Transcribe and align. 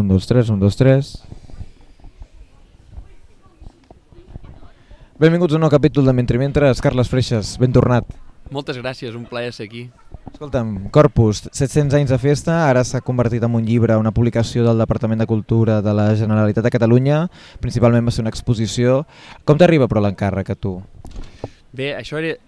Un, 0.00 0.08
dos, 0.08 0.26
tres, 0.26 0.48
un, 0.48 0.58
dos, 0.58 0.76
tres. 0.80 1.20
Benvinguts 5.20 5.52
a 5.52 5.58
un 5.58 5.66
nou 5.66 5.68
capítol 5.68 6.08
de 6.08 6.14
Mentre 6.16 6.40
Mentres. 6.40 6.80
Carles 6.80 7.10
Freixes, 7.12 7.58
ben 7.60 7.74
tornat. 7.76 8.08
Moltes 8.48 8.78
gràcies, 8.80 9.12
un 9.12 9.26
plaer 9.28 9.52
ser 9.52 9.66
aquí. 9.68 9.82
Escolta'm, 10.32 10.88
Corpus, 10.88 11.42
700 11.52 11.98
anys 11.98 12.14
de 12.14 12.18
festa, 12.22 12.56
ara 12.70 12.80
s'ha 12.80 13.02
convertit 13.04 13.44
en 13.44 13.60
un 13.60 13.68
llibre, 13.68 13.98
una 14.00 14.14
publicació 14.16 14.64
del 14.64 14.80
Departament 14.80 15.20
de 15.20 15.28
Cultura 15.28 15.82
de 15.84 15.92
la 15.92 16.08
Generalitat 16.16 16.64
de 16.64 16.72
Catalunya, 16.72 17.26
principalment 17.60 18.08
va 18.08 18.16
ser 18.16 18.24
una 18.24 18.32
exposició. 18.32 19.02
Com 19.44 19.60
t'arriba 19.60 19.84
però 19.90 20.00
l'encàrrec 20.00 20.54
a 20.54 20.56
tu? 20.56 20.78
Bé, 21.76 21.92
això 21.92 22.16
era 22.24 22.38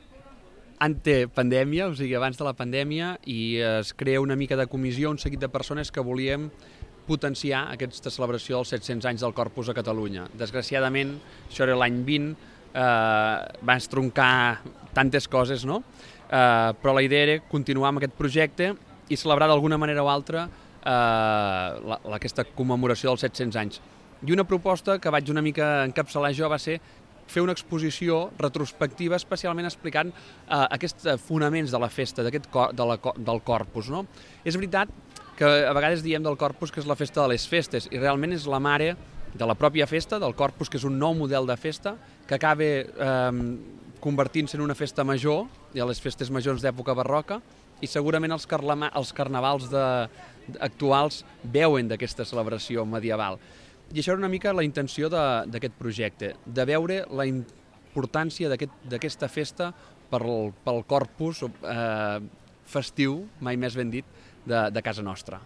ante 0.81 1.27
pandèmia, 1.29 1.93
o 1.93 1.95
sigui, 2.01 2.17
abans 2.17 2.41
de 2.41 2.49
la 2.49 2.57
pandèmia, 2.57 3.19
i 3.29 3.61
es 3.77 3.93
crea 3.93 4.25
una 4.25 4.41
mica 4.41 4.57
de 4.57 4.71
comissió, 4.73 5.13
un 5.13 5.21
seguit 5.21 5.45
de 5.45 5.53
persones 5.53 5.93
que 5.93 6.01
volíem 6.01 6.49
potenciar 7.07 7.67
aquesta 7.73 8.11
celebració 8.13 8.61
dels 8.61 8.73
700 8.75 9.09
anys 9.11 9.25
del 9.25 9.35
Corpus 9.37 9.71
a 9.71 9.77
Catalunya. 9.77 10.29
Desgraciadament, 10.39 11.17
això 11.49 11.67
era 11.67 11.77
l'any 11.79 12.03
20, 12.07 12.33
eh, 12.73 12.81
va 13.69 13.77
estroncar 13.77 14.63
tantes 14.95 15.29
coses, 15.29 15.65
no? 15.65 15.83
Eh, 16.29 16.73
però 16.81 16.95
la 16.95 17.03
idea 17.05 17.27
era 17.27 17.41
continuar 17.49 17.93
amb 17.93 18.01
aquest 18.01 18.17
projecte 18.17 18.73
i 19.09 19.17
celebrar 19.17 19.49
d'alguna 19.51 19.79
manera 19.79 20.05
o 20.05 20.09
altra 20.09 20.47
eh, 20.47 20.89
la, 20.89 22.01
aquesta 22.17 22.47
commemoració 22.57 23.13
dels 23.13 23.27
700 23.29 23.61
anys. 23.61 23.83
I 24.23 24.33
una 24.33 24.47
proposta 24.47 24.99
que 25.03 25.11
vaig 25.11 25.31
una 25.31 25.43
mica 25.43 25.83
encapçalar 25.85 26.33
jo 26.37 26.49
va 26.49 26.61
ser 26.63 26.79
fer 27.33 27.43
una 27.43 27.55
exposició 27.55 28.31
retrospectiva 28.39 29.17
especialment 29.17 29.67
explicant 29.69 30.11
eh, 30.13 30.67
aquests 30.77 31.09
fonaments 31.27 31.73
de 31.73 31.81
la 31.81 31.89
festa, 31.93 32.25
d'aquest 32.25 32.49
cor, 32.53 32.75
de 32.77 32.87
la, 32.87 32.99
del 33.17 33.43
corpus. 33.45 33.91
No? 33.93 34.07
És 34.45 34.59
veritat 34.59 34.91
que 35.37 35.49
a 35.67 35.73
vegades 35.73 36.03
diem 36.05 36.23
del 36.23 36.39
corpus 36.39 36.73
que 36.73 36.81
és 36.83 36.89
la 36.89 36.99
festa 36.99 37.23
de 37.23 37.33
les 37.33 37.47
festes 37.49 37.89
i 37.91 38.01
realment 38.01 38.35
és 38.37 38.47
la 38.51 38.61
mare 38.63 38.95
de 39.33 39.47
la 39.49 39.57
pròpia 39.57 39.87
festa, 39.89 40.19
del 40.21 40.35
corpus, 40.37 40.69
que 40.69 40.77
és 40.77 40.85
un 40.85 40.99
nou 41.01 41.15
model 41.17 41.47
de 41.49 41.57
festa, 41.57 41.95
que 42.29 42.37
acaba 42.37 42.69
eh, 42.69 43.33
convertint-se 44.03 44.59
en 44.59 44.65
una 44.67 44.77
festa 44.77 45.05
major, 45.09 45.47
i 45.73 45.81
a 45.81 45.89
les 45.89 46.01
festes 46.03 46.31
majors 46.31 46.61
d'època 46.61 46.95
barroca, 46.99 47.41
i 47.81 47.89
segurament 47.89 48.35
els, 48.37 48.47
els 48.47 49.13
carnavals 49.17 49.71
de, 49.73 49.87
actuals 50.61 51.23
veuen 51.43 51.89
d'aquesta 51.91 52.27
celebració 52.29 52.85
medieval. 52.87 53.39
I 53.93 54.01
això 54.01 54.15
era 54.15 54.23
una 54.23 54.31
mica 54.33 54.55
la 54.55 54.65
intenció 54.65 55.11
d'aquest 55.13 55.75
projecte, 55.79 56.35
de 56.47 56.65
veure 56.69 57.03
la 57.13 57.27
importància 57.29 58.49
d'aquesta 58.49 59.27
aquest, 59.27 59.27
festa 59.33 59.73
pel, 60.11 60.53
pel 60.65 60.85
corpus 60.89 61.43
eh, 61.45 62.21
festiu, 62.69 63.23
mai 63.41 63.59
més 63.61 63.77
ben 63.77 63.91
dit, 63.93 64.07
de, 64.47 64.71
de 64.71 64.83
casa 64.83 65.03
nostra. 65.03 65.41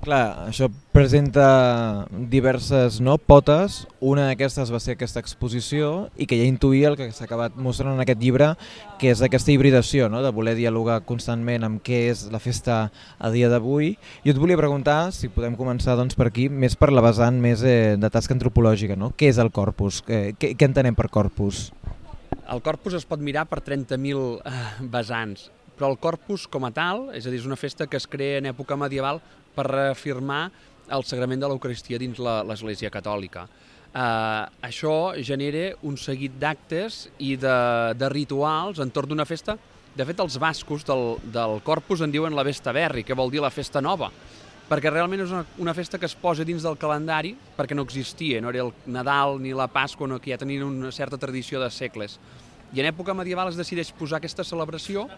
Clar, 0.00 0.46
això 0.48 0.70
presenta 0.94 2.06
diverses 2.32 3.02
no, 3.04 3.18
potes, 3.20 3.82
una 4.00 4.30
d'aquestes 4.30 4.70
va 4.72 4.78
ser 4.80 4.94
aquesta 4.94 5.20
exposició 5.20 5.90
i 6.16 6.24
que 6.24 6.38
ja 6.40 6.46
intuïa 6.48 6.88
el 6.88 6.96
que 6.96 7.10
s'ha 7.12 7.26
acabat 7.26 7.58
mostrant 7.60 7.92
en 7.92 8.00
aquest 8.00 8.22
llibre, 8.22 8.48
que 8.96 9.10
és 9.12 9.20
aquesta 9.20 9.52
hibridació, 9.52 10.08
no, 10.08 10.22
de 10.24 10.32
voler 10.32 10.54
dialogar 10.56 11.02
constantment 11.04 11.68
amb 11.68 11.84
què 11.84 12.00
és 12.14 12.24
la 12.32 12.40
festa 12.40 12.78
a 13.18 13.32
dia 13.34 13.52
d'avui. 13.52 13.92
Jo 14.24 14.32
et 14.32 14.40
volia 14.40 14.56
preguntar, 14.56 15.12
si 15.12 15.28
podem 15.28 15.58
començar 15.60 15.98
doncs, 16.00 16.16
per 16.16 16.30
aquí, 16.30 16.48
més 16.48 16.80
per 16.80 16.94
la 16.96 17.04
vessant 17.04 17.36
més 17.36 17.60
eh, 17.60 18.00
de 18.00 18.12
tasca 18.14 18.32
antropològica, 18.38 18.96
no? 18.96 19.12
què 19.12 19.28
és 19.28 19.42
el 19.42 19.52
corpus? 19.52 20.00
Què, 20.08 20.30
què, 20.40 20.54
què 20.56 20.70
entenem 20.70 20.96
per 20.96 21.10
corpus? 21.12 21.66
El 22.50 22.64
corpus 22.64 22.96
es 22.96 23.04
pot 23.04 23.20
mirar 23.20 23.44
per 23.52 23.60
30.000 23.60 24.24
eh, 24.48 24.68
vessants, 24.96 25.50
però 25.80 25.88
el 25.94 25.96
corpus 25.96 26.44
com 26.44 26.66
a 26.68 26.70
tal, 26.76 27.06
és 27.16 27.24
a 27.24 27.32
dir, 27.32 27.38
és 27.40 27.48
una 27.48 27.56
festa 27.56 27.86
que 27.88 27.96
es 27.96 28.04
crea 28.04 28.36
en 28.36 28.50
època 28.50 28.76
medieval 28.76 29.22
per 29.56 29.64
reafirmar 29.64 30.50
el 30.92 31.06
sagrament 31.08 31.40
de 31.40 31.48
l'Eucaristia 31.48 31.96
dins 32.02 32.20
l'Església 32.20 32.90
Catòlica. 32.92 33.46
Uh, 33.90 34.44
això 34.62 35.16
genera 35.24 35.70
un 35.88 35.96
seguit 35.96 36.36
d'actes 36.38 37.06
i 37.18 37.32
de, 37.40 37.56
de 37.96 38.10
rituals 38.12 38.82
entorn 38.84 39.14
d'una 39.14 39.24
festa. 39.24 39.56
De 39.96 40.04
fet, 40.06 40.20
els 40.20 40.36
bascos 40.38 40.84
del, 40.86 41.16
del 41.32 41.56
Corpus 41.64 42.04
en 42.04 42.12
diuen 42.12 42.36
la 42.36 42.44
Vesta 42.46 42.76
Berri, 42.76 43.02
que 43.02 43.16
vol 43.16 43.32
dir 43.32 43.40
la 43.40 43.50
festa 43.50 43.80
nova, 43.80 44.12
perquè 44.68 44.92
realment 44.92 45.24
és 45.24 45.32
una, 45.32 45.46
una 45.64 45.74
festa 45.74 45.98
que 45.98 46.06
es 46.06 46.14
posa 46.14 46.44
dins 46.46 46.62
del 46.62 46.76
calendari 46.78 47.32
perquè 47.56 47.74
no 47.74 47.82
existia, 47.88 48.38
no 48.44 48.52
era 48.52 48.68
el 48.68 48.70
Nadal 48.86 49.40
ni 49.42 49.56
la 49.56 49.66
Pasqua, 49.72 50.06
no, 50.06 50.20
que 50.20 50.30
ja 50.30 50.38
tenien 50.38 50.62
una 50.68 50.92
certa 50.92 51.18
tradició 51.18 51.58
de 51.64 51.72
segles. 51.74 52.20
I 52.72 52.82
en 52.82 52.90
època 52.92 53.14
medieval 53.18 53.50
es 53.50 53.58
decideix 53.58 53.90
posar 53.96 54.20
aquesta 54.20 54.46
celebració 54.46 55.08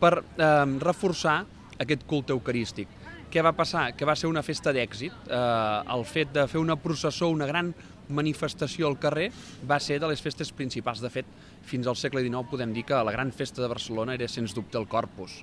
per 0.00 0.20
eh, 0.20 0.50
reforçar 0.82 1.42
aquest 1.80 2.04
culte 2.06 2.36
eucarístic 2.36 3.00
què 3.30 3.42
va 3.46 3.54
passar? 3.54 3.92
Que 3.94 4.06
va 4.08 4.16
ser 4.18 4.28
una 4.28 4.42
festa 4.42 4.72
d'èxit. 4.74 5.30
Eh, 5.30 5.94
el 5.94 6.04
fet 6.08 6.32
de 6.34 6.46
fer 6.50 6.60
una 6.60 6.76
processó, 6.76 7.30
una 7.30 7.46
gran 7.46 7.72
manifestació 8.10 8.88
al 8.88 8.98
carrer, 8.98 9.28
va 9.70 9.78
ser 9.78 10.00
de 10.02 10.08
les 10.10 10.22
festes 10.22 10.50
principals. 10.52 11.00
De 11.00 11.10
fet, 11.14 11.28
fins 11.66 11.86
al 11.86 11.98
segle 11.98 12.24
XIX 12.26 12.50
podem 12.50 12.74
dir 12.74 12.84
que 12.88 12.98
la 13.06 13.14
gran 13.14 13.30
festa 13.32 13.62
de 13.62 13.70
Barcelona 13.70 14.16
era, 14.18 14.28
sens 14.28 14.54
dubte, 14.56 14.78
el 14.78 14.88
Corpus. 14.90 15.40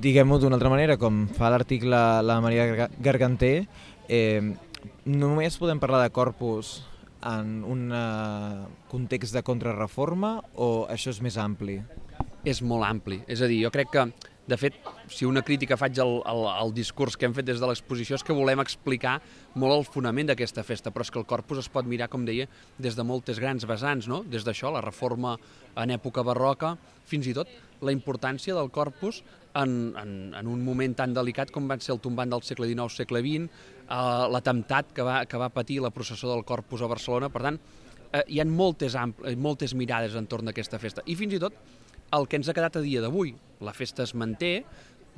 Diguem-ho 0.00 0.38
d'una 0.40 0.56
altra 0.56 0.72
manera, 0.72 0.98
com 1.00 1.26
fa 1.36 1.50
l'article 1.52 1.96
la 2.24 2.38
Maria 2.44 2.88
Garganter, 3.00 3.66
eh, 4.08 4.52
només 5.04 5.58
podem 5.60 5.80
parlar 5.80 6.04
de 6.04 6.12
Corpus 6.12 6.78
en 7.26 7.60
un 7.68 7.90
uh, 7.92 8.66
context 8.90 9.36
de 9.36 9.42
contrarreforma 9.46 10.36
o 10.56 10.70
això 10.90 11.12
és 11.12 11.20
més 11.24 11.36
ampli? 11.40 11.80
És 12.48 12.62
molt 12.64 12.86
ampli. 12.88 13.20
És 13.28 13.42
a 13.42 13.48
dir, 13.50 13.60
jo 13.66 13.72
crec 13.74 13.92
que 13.92 14.06
de 14.50 14.56
fet, 14.58 14.74
si 15.06 15.26
una 15.28 15.44
crítica 15.46 15.76
faig 15.78 16.00
al, 16.02 16.16
al, 16.26 16.40
al 16.50 16.72
discurs 16.74 17.14
que 17.16 17.28
hem 17.28 17.34
fet 17.36 17.46
des 17.46 17.60
de 17.62 17.68
l'exposició 17.70 18.18
és 18.18 18.24
que 18.26 18.34
volem 18.34 18.58
explicar 18.62 19.20
molt 19.54 19.76
el 19.76 19.84
fonament 19.86 20.32
d'aquesta 20.32 20.64
festa, 20.66 20.90
però 20.90 21.06
és 21.06 21.12
que 21.14 21.20
el 21.22 21.26
corpus 21.30 21.62
es 21.62 21.70
pot 21.70 21.86
mirar, 21.86 22.08
com 22.10 22.24
deia, 22.26 22.48
des 22.78 22.98
de 22.98 23.06
moltes 23.06 23.38
grans 23.38 23.66
vessants, 23.70 24.08
no? 24.10 24.24
des 24.26 24.46
d'això, 24.46 24.72
la 24.74 24.82
reforma 24.82 25.36
en 25.78 25.94
època 25.94 26.26
barroca, 26.26 26.74
fins 27.06 27.30
i 27.30 27.34
tot 27.36 27.50
la 27.86 27.94
importància 27.94 28.56
del 28.56 28.72
corpus 28.74 29.22
en, 29.54 29.94
en, 29.96 30.16
en 30.36 30.50
un 30.50 30.64
moment 30.66 30.96
tan 30.98 31.14
delicat 31.14 31.54
com 31.54 31.70
va 31.70 31.78
ser 31.80 31.94
el 31.94 32.02
tombant 32.02 32.34
del 32.34 32.42
segle 32.46 32.68
XIX, 32.68 32.90
segle 32.90 33.22
XX, 33.22 33.46
eh, 33.86 34.24
l'atemptat 34.34 34.90
que, 34.96 35.06
va, 35.06 35.22
que 35.30 35.40
va 35.40 35.52
patir 35.54 35.78
la 35.84 35.94
processó 35.94 36.34
del 36.34 36.42
corpus 36.48 36.82
a 36.82 36.90
Barcelona, 36.90 37.30
per 37.30 37.46
tant, 37.46 37.60
eh, 38.10 38.24
hi 38.26 38.42
ha 38.42 38.50
moltes, 38.50 38.98
moltes 39.38 39.78
mirades 39.78 40.18
entorn 40.18 40.50
d'aquesta 40.50 40.82
festa. 40.82 41.06
I 41.06 41.16
fins 41.18 41.38
i 41.38 41.42
tot 41.42 41.78
el 42.16 42.26
que 42.28 42.40
ens 42.40 42.48
ha 42.50 42.54
quedat 42.56 42.78
a 42.78 42.84
dia 42.84 43.02
d'avui. 43.02 43.34
La 43.64 43.74
festa 43.76 44.02
es 44.02 44.14
manté, 44.18 44.64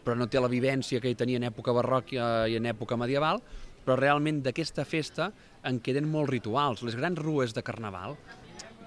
però 0.05 0.17
no 0.19 0.29
té 0.29 0.41
la 0.43 0.51
vivència 0.51 1.01
que 1.01 1.13
hi 1.13 1.19
tenia 1.19 1.39
en 1.41 1.47
època 1.49 1.75
barroca 1.77 2.47
i 2.51 2.59
en 2.59 2.67
època 2.69 2.99
medieval, 3.01 3.41
però 3.83 3.97
realment 3.99 4.43
d'aquesta 4.45 4.85
festa 4.87 5.31
en 5.67 5.81
queden 5.83 6.09
molts 6.11 6.31
rituals. 6.31 6.83
Les 6.87 6.99
grans 6.99 7.19
rues 7.19 7.55
de 7.55 7.63
Carnaval 7.67 8.17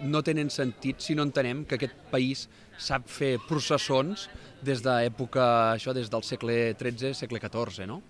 no 0.04 0.22
tenen 0.28 0.52
sentit 0.52 1.00
si 1.04 1.16
no 1.16 1.24
entenem 1.24 1.64
que 1.66 1.80
aquest 1.80 1.96
país 2.12 2.46
sap 2.78 3.08
fer 3.08 3.38
processons 3.48 4.28
des 4.66 4.82
d'època, 4.84 5.46
això 5.76 5.94
des 5.96 6.12
del 6.12 6.24
segle 6.28 6.76
XIII, 6.76 7.14
segle 7.16 7.40
XIV, 7.40 7.88
no? 7.88 8.02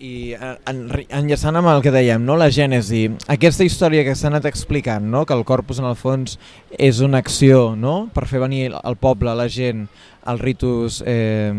I 0.00 0.32
en, 0.32 0.78
enllaçant 1.12 1.58
amb 1.60 1.68
el 1.68 1.82
que 1.84 1.92
dèiem, 1.92 2.22
no? 2.24 2.38
la 2.40 2.48
gènesi, 2.48 3.02
aquesta 3.28 3.66
història 3.68 4.00
que 4.06 4.14
s'ha 4.16 4.30
anat 4.30 4.46
explicant, 4.48 5.04
no? 5.04 5.26
que 5.28 5.36
el 5.36 5.44
corpus 5.44 5.82
en 5.82 5.88
el 5.90 5.96
fons 6.00 6.38
és 6.72 7.02
una 7.04 7.20
acció 7.20 7.74
no? 7.76 8.06
per 8.14 8.24
fer 8.30 8.40
venir 8.40 8.70
el 8.72 8.96
poble, 8.96 9.34
la 9.36 9.44
gent, 9.52 9.84
els 10.32 10.40
ritus, 10.40 11.02
eh, 11.04 11.52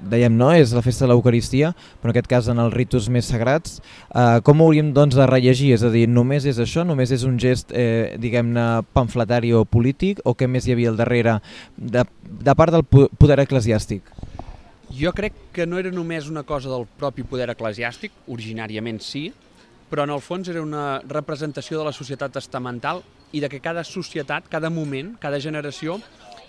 dèiem, 0.00 0.32
no? 0.38 0.48
és 0.56 0.72
la 0.72 0.80
festa 0.86 1.04
de 1.04 1.10
l'Eucaristia, 1.12 1.74
però 2.00 2.08
en 2.08 2.14
aquest 2.14 2.30
cas 2.30 2.48
en 2.48 2.62
els 2.62 2.72
ritus 2.72 3.10
més 3.12 3.28
sagrats, 3.28 3.82
eh, 4.14 4.38
com 4.46 4.62
ho 4.62 4.70
hauríem 4.70 4.94
doncs, 4.96 5.18
de 5.18 5.28
rellegir? 5.28 5.74
És 5.76 5.84
a 5.84 5.92
dir, 5.92 6.06
només 6.08 6.48
és 6.48 6.60
això? 6.62 6.86
Només 6.88 7.12
és 7.12 7.26
un 7.28 7.36
gest, 7.42 7.74
eh, 7.76 8.16
diguem-ne, 8.16 8.68
pamfletari 8.96 9.52
o 9.52 9.66
polític? 9.68 10.24
O 10.24 10.32
què 10.32 10.48
més 10.48 10.64
hi 10.64 10.72
havia 10.72 10.94
al 10.94 10.96
darrere 10.96 11.36
de, 11.76 12.06
de 12.48 12.56
part 12.56 12.72
del 12.72 12.86
poder 12.88 13.42
eclesiàstic? 13.44 14.17
Jo 14.88 15.12
crec 15.12 15.34
que 15.52 15.66
no 15.66 15.76
era 15.76 15.90
només 15.92 16.30
una 16.32 16.42
cosa 16.48 16.70
del 16.72 16.86
propi 16.88 17.22
poder 17.28 17.50
eclesiàstic, 17.52 18.14
originàriament 18.32 19.02
sí, 19.04 19.26
però 19.90 20.06
en 20.06 20.12
el 20.14 20.22
fons 20.24 20.48
era 20.48 20.62
una 20.64 21.00
representació 21.04 21.78
de 21.78 21.84
la 21.84 21.92
societat 21.92 22.38
estamental 22.40 23.02
i 23.32 23.42
de 23.44 23.50
que 23.52 23.60
cada 23.60 23.84
societat, 23.84 24.48
cada 24.48 24.70
moment, 24.72 25.14
cada 25.20 25.40
generació 25.44 25.98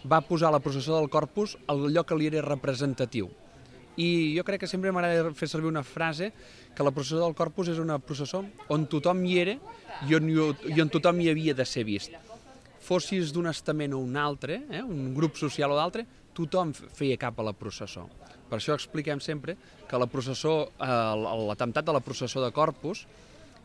va 0.07 0.21
posar 0.23 0.53
la 0.55 0.61
processó 0.63 0.95
del 0.95 1.09
corpus 1.11 1.57
al 1.67 1.89
lloc 1.91 2.07
que 2.07 2.15
li 2.15 2.29
era 2.31 2.45
representatiu. 2.45 3.27
I 3.99 4.31
jo 4.37 4.45
crec 4.47 4.63
que 4.63 4.71
sempre 4.71 4.93
m'agrada 4.95 5.33
fer 5.35 5.49
servir 5.51 5.67
una 5.67 5.83
frase 5.83 6.31
que 6.75 6.85
la 6.87 6.95
processó 6.95 7.19
del 7.25 7.35
corpus 7.35 7.73
és 7.73 7.83
una 7.83 7.99
processó 7.99 8.45
on 8.71 8.87
tothom 8.87 9.25
hi 9.27 9.35
era 9.43 9.57
i 10.07 10.15
on, 10.15 10.31
i 10.31 10.79
on 10.79 10.91
tothom 10.91 11.19
hi 11.19 11.27
havia 11.33 11.53
de 11.53 11.67
ser 11.67 11.83
vist. 11.83 12.15
Fossis 12.79 13.35
d'un 13.35 13.51
estament 13.51 13.91
o 13.93 13.99
un 13.99 14.15
altre, 14.15 14.61
eh, 14.71 14.81
un 14.81 15.11
grup 15.13 15.35
social 15.35 15.75
o 15.75 15.77
d'altre, 15.77 16.07
tothom 16.33 16.71
feia 16.71 17.19
cap 17.19 17.39
a 17.39 17.49
la 17.51 17.53
processó. 17.53 18.07
Per 18.49 18.57
això 18.57 18.73
expliquem 18.73 19.21
sempre 19.21 19.55
que 19.87 19.99
la 20.01 20.07
processó, 20.09 20.71
eh, 20.81 20.89
l'atemptat 21.47 21.85
de 21.85 21.93
la 21.93 22.01
processó 22.01 22.43
de 22.43 22.51
Corpus 22.51 23.05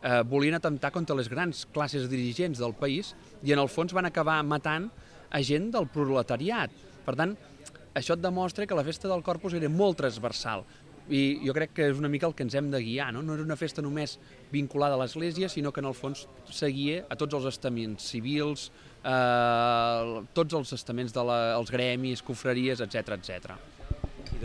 eh, 0.03 0.21
volien 0.29 0.55
atemptar 0.55 0.91
contra 0.93 1.15
les 1.17 1.29
grans 1.29 1.65
classes 1.73 2.09
dirigents 2.09 2.61
del 2.61 2.75
país 2.77 3.15
i 3.43 3.53
en 3.53 3.59
el 3.59 3.69
fons 3.69 3.93
van 3.93 4.05
acabar 4.05 4.41
matant 4.45 4.89
a 5.31 5.41
gent 5.43 5.71
del 5.73 5.89
proletariat. 5.91 6.71
Per 7.05 7.15
tant, 7.17 7.35
això 7.95 8.15
et 8.15 8.23
demostra 8.23 8.67
que 8.67 8.77
la 8.77 8.85
festa 8.85 9.09
del 9.09 9.23
Corpus 9.25 9.55
era 9.57 9.69
molt 9.69 9.97
transversal. 10.01 10.65
I 11.05 11.37
jo 11.45 11.53
crec 11.53 11.75
que 11.77 11.85
és 11.91 11.99
una 11.99 12.09
mica 12.09 12.25
el 12.25 12.33
que 12.33 12.41
ens 12.45 12.55
hem 12.57 12.71
de 12.73 12.81
guiar, 12.81 13.11
no? 13.13 13.21
No 13.21 13.35
era 13.35 13.43
una 13.45 13.57
festa 13.57 13.83
només 13.85 14.17
vinculada 14.51 14.97
a 14.97 15.01
l'Església, 15.03 15.49
sinó 15.49 15.71
que 15.71 15.83
en 15.83 15.91
el 15.91 15.93
fons 15.93 16.25
seguia 16.49 17.03
a 17.09 17.17
tots 17.19 17.37
els 17.37 17.45
estaments 17.51 18.09
civils, 18.09 18.71
eh, 19.03 20.25
tots 20.33 20.57
els 20.57 20.73
estaments 20.73 21.13
dels 21.13 21.29
de 21.29 21.29
la, 21.29 21.63
gremis, 21.69 22.25
cofreries, 22.25 22.81
etc 22.81 23.17
etc. 23.19 23.74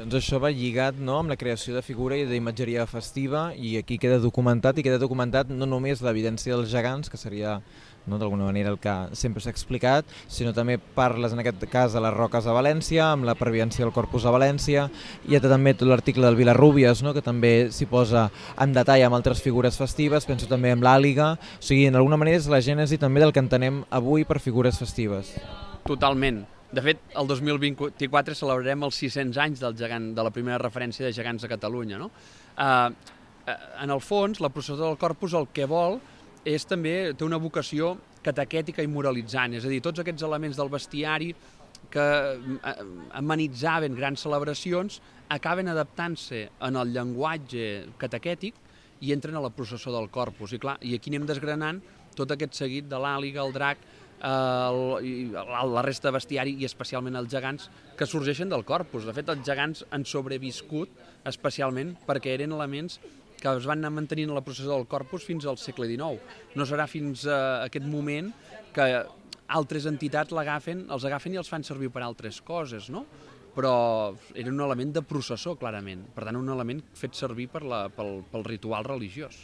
Doncs 0.00 0.16
això 0.16 0.38
va 0.40 0.48
lligat 0.48 0.96
no, 0.96 1.18
amb 1.20 1.28
la 1.28 1.36
creació 1.36 1.74
de 1.76 1.82
figura 1.84 2.16
i 2.16 2.22
d'imatgeria 2.24 2.86
festiva 2.88 3.50
i 3.52 3.74
aquí 3.76 3.98
queda 4.00 4.16
documentat 4.22 4.78
i 4.80 4.84
queda 4.86 4.96
documentat 4.96 5.50
no 5.52 5.66
només 5.68 6.00
l'evidència 6.00 6.54
dels 6.54 6.70
gegants, 6.72 7.10
que 7.12 7.18
seria 7.20 7.58
no, 8.06 8.16
d'alguna 8.16 8.46
manera 8.46 8.70
el 8.72 8.78
que 8.80 8.94
sempre 9.12 9.42
s'ha 9.44 9.52
explicat, 9.52 10.08
sinó 10.24 10.54
també 10.56 10.78
parles 10.80 11.34
en 11.36 11.42
aquest 11.42 11.66
cas 11.68 11.92
de 11.92 12.00
les 12.00 12.14
roques 12.16 12.48
a 12.48 12.54
València, 12.56 13.10
amb 13.10 13.28
la 13.28 13.34
previència 13.36 13.84
del 13.84 13.92
corpus 13.92 14.24
a 14.24 14.32
València, 14.32 14.86
hi 15.28 15.36
ha 15.36 15.42
també 15.44 15.74
tot 15.76 15.90
l'article 15.90 16.24
del 16.24 16.38
Vilarrúbies, 16.38 17.02
no, 17.04 17.12
que 17.12 17.24
també 17.26 17.68
s'hi 17.68 17.88
posa 17.90 18.30
en 18.56 18.72
detall 18.72 19.04
amb 19.04 19.18
altres 19.18 19.42
figures 19.44 19.76
festives, 19.76 20.24
penso 20.24 20.48
també 20.48 20.72
amb 20.72 20.86
l'àliga, 20.86 21.34
o 21.36 21.66
sigui, 21.66 21.90
en 21.90 22.00
alguna 22.00 22.16
manera 22.16 22.40
és 22.40 22.48
la 22.48 22.62
gènesi 22.64 22.96
també 22.96 23.20
del 23.20 23.36
que 23.36 23.44
entenem 23.44 23.82
avui 23.90 24.24
per 24.24 24.40
figures 24.40 24.80
festives. 24.80 25.36
Totalment. 25.84 26.46
De 26.70 26.82
fet, 26.86 27.00
el 27.18 27.26
2024 27.26 28.36
celebrarem 28.38 28.86
els 28.86 28.98
600 29.02 29.38
anys 29.42 29.62
del 29.62 29.74
gegant, 29.78 30.12
de 30.14 30.22
la 30.22 30.30
primera 30.30 30.58
referència 30.62 31.08
de 31.08 31.14
gegants 31.16 31.42
a 31.42 31.50
Catalunya. 31.50 31.98
No? 31.98 32.10
Uh, 32.54 32.92
en 33.82 33.90
el 33.90 34.02
fons, 34.04 34.38
la 34.38 34.52
processó 34.54 34.84
del 34.84 34.98
Corpus 35.00 35.34
el 35.34 35.48
que 35.54 35.66
vol 35.66 35.98
és 36.46 36.64
també, 36.68 37.10
té 37.18 37.26
una 37.26 37.40
vocació 37.42 37.96
catequètica 38.22 38.84
i 38.84 38.90
moralitzant, 38.90 39.56
és 39.58 39.66
a 39.66 39.72
dir, 39.72 39.80
tots 39.82 40.00
aquests 40.00 40.22
elements 40.22 40.60
del 40.60 40.70
bestiari 40.70 41.32
que 41.90 42.06
amenitzaven 43.18 43.96
grans 43.98 44.22
celebracions 44.22 45.00
acaben 45.32 45.70
adaptant-se 45.72 46.44
en 46.66 46.78
el 46.78 46.92
llenguatge 46.94 47.64
catequètic 47.98 48.54
i 49.00 49.14
entren 49.14 49.34
a 49.38 49.42
la 49.42 49.50
processó 49.50 49.90
del 49.94 50.10
Corpus. 50.12 50.54
I, 50.54 50.60
clar, 50.62 50.76
i 50.86 50.94
aquí 50.94 51.10
anem 51.10 51.26
desgranant 51.26 51.80
tot 52.14 52.30
aquest 52.34 52.58
seguit 52.58 52.88
de 52.90 52.98
l'àliga, 53.00 53.42
el 53.42 53.54
drac, 53.54 53.82
eh, 54.20 55.30
la 55.74 55.84
resta 55.86 56.08
de 56.08 56.16
bestiari 56.18 56.56
i 56.60 56.68
especialment 56.68 57.16
els 57.20 57.30
gegants 57.32 57.70
que 57.96 58.08
sorgeixen 58.08 58.52
del 58.52 58.66
corpus. 58.68 59.06
De 59.08 59.14
fet, 59.16 59.28
els 59.32 59.46
gegants 59.46 59.84
han 59.90 60.04
sobreviscut 60.04 60.92
especialment 61.28 61.96
perquè 62.06 62.36
eren 62.36 62.52
elements 62.56 63.00
que 63.40 63.48
es 63.56 63.66
van 63.66 63.80
anar 63.80 63.94
mantenint 63.96 64.30
a 64.30 64.36
la 64.36 64.44
processó 64.44 64.74
del 64.74 64.86
corpus 64.88 65.24
fins 65.24 65.46
al 65.48 65.58
segle 65.58 65.88
XIX. 65.88 66.20
No 66.56 66.66
serà 66.68 66.86
fins 66.90 67.24
a 67.24 67.64
aquest 67.64 67.86
moment 67.88 68.28
que 68.76 68.86
altres 69.50 69.88
entitats 69.90 70.34
l'agafen, 70.36 70.84
els 70.92 71.06
agafen 71.08 71.34
i 71.34 71.40
els 71.40 71.48
fan 71.50 71.64
servir 71.66 71.90
per 71.90 72.04
altres 72.06 72.40
coses, 72.44 72.90
no? 72.92 73.06
però 73.50 74.14
era 74.38 74.50
un 74.52 74.60
element 74.62 74.92
de 74.94 75.02
processó, 75.02 75.56
clarament. 75.58 76.04
Per 76.14 76.22
tant, 76.26 76.38
un 76.38 76.48
element 76.54 76.82
fet 76.96 77.16
servir 77.18 77.48
per 77.50 77.64
la, 77.66 77.80
pel, 77.92 78.20
pel 78.30 78.46
ritual 78.46 78.86
religiós. 78.86 79.42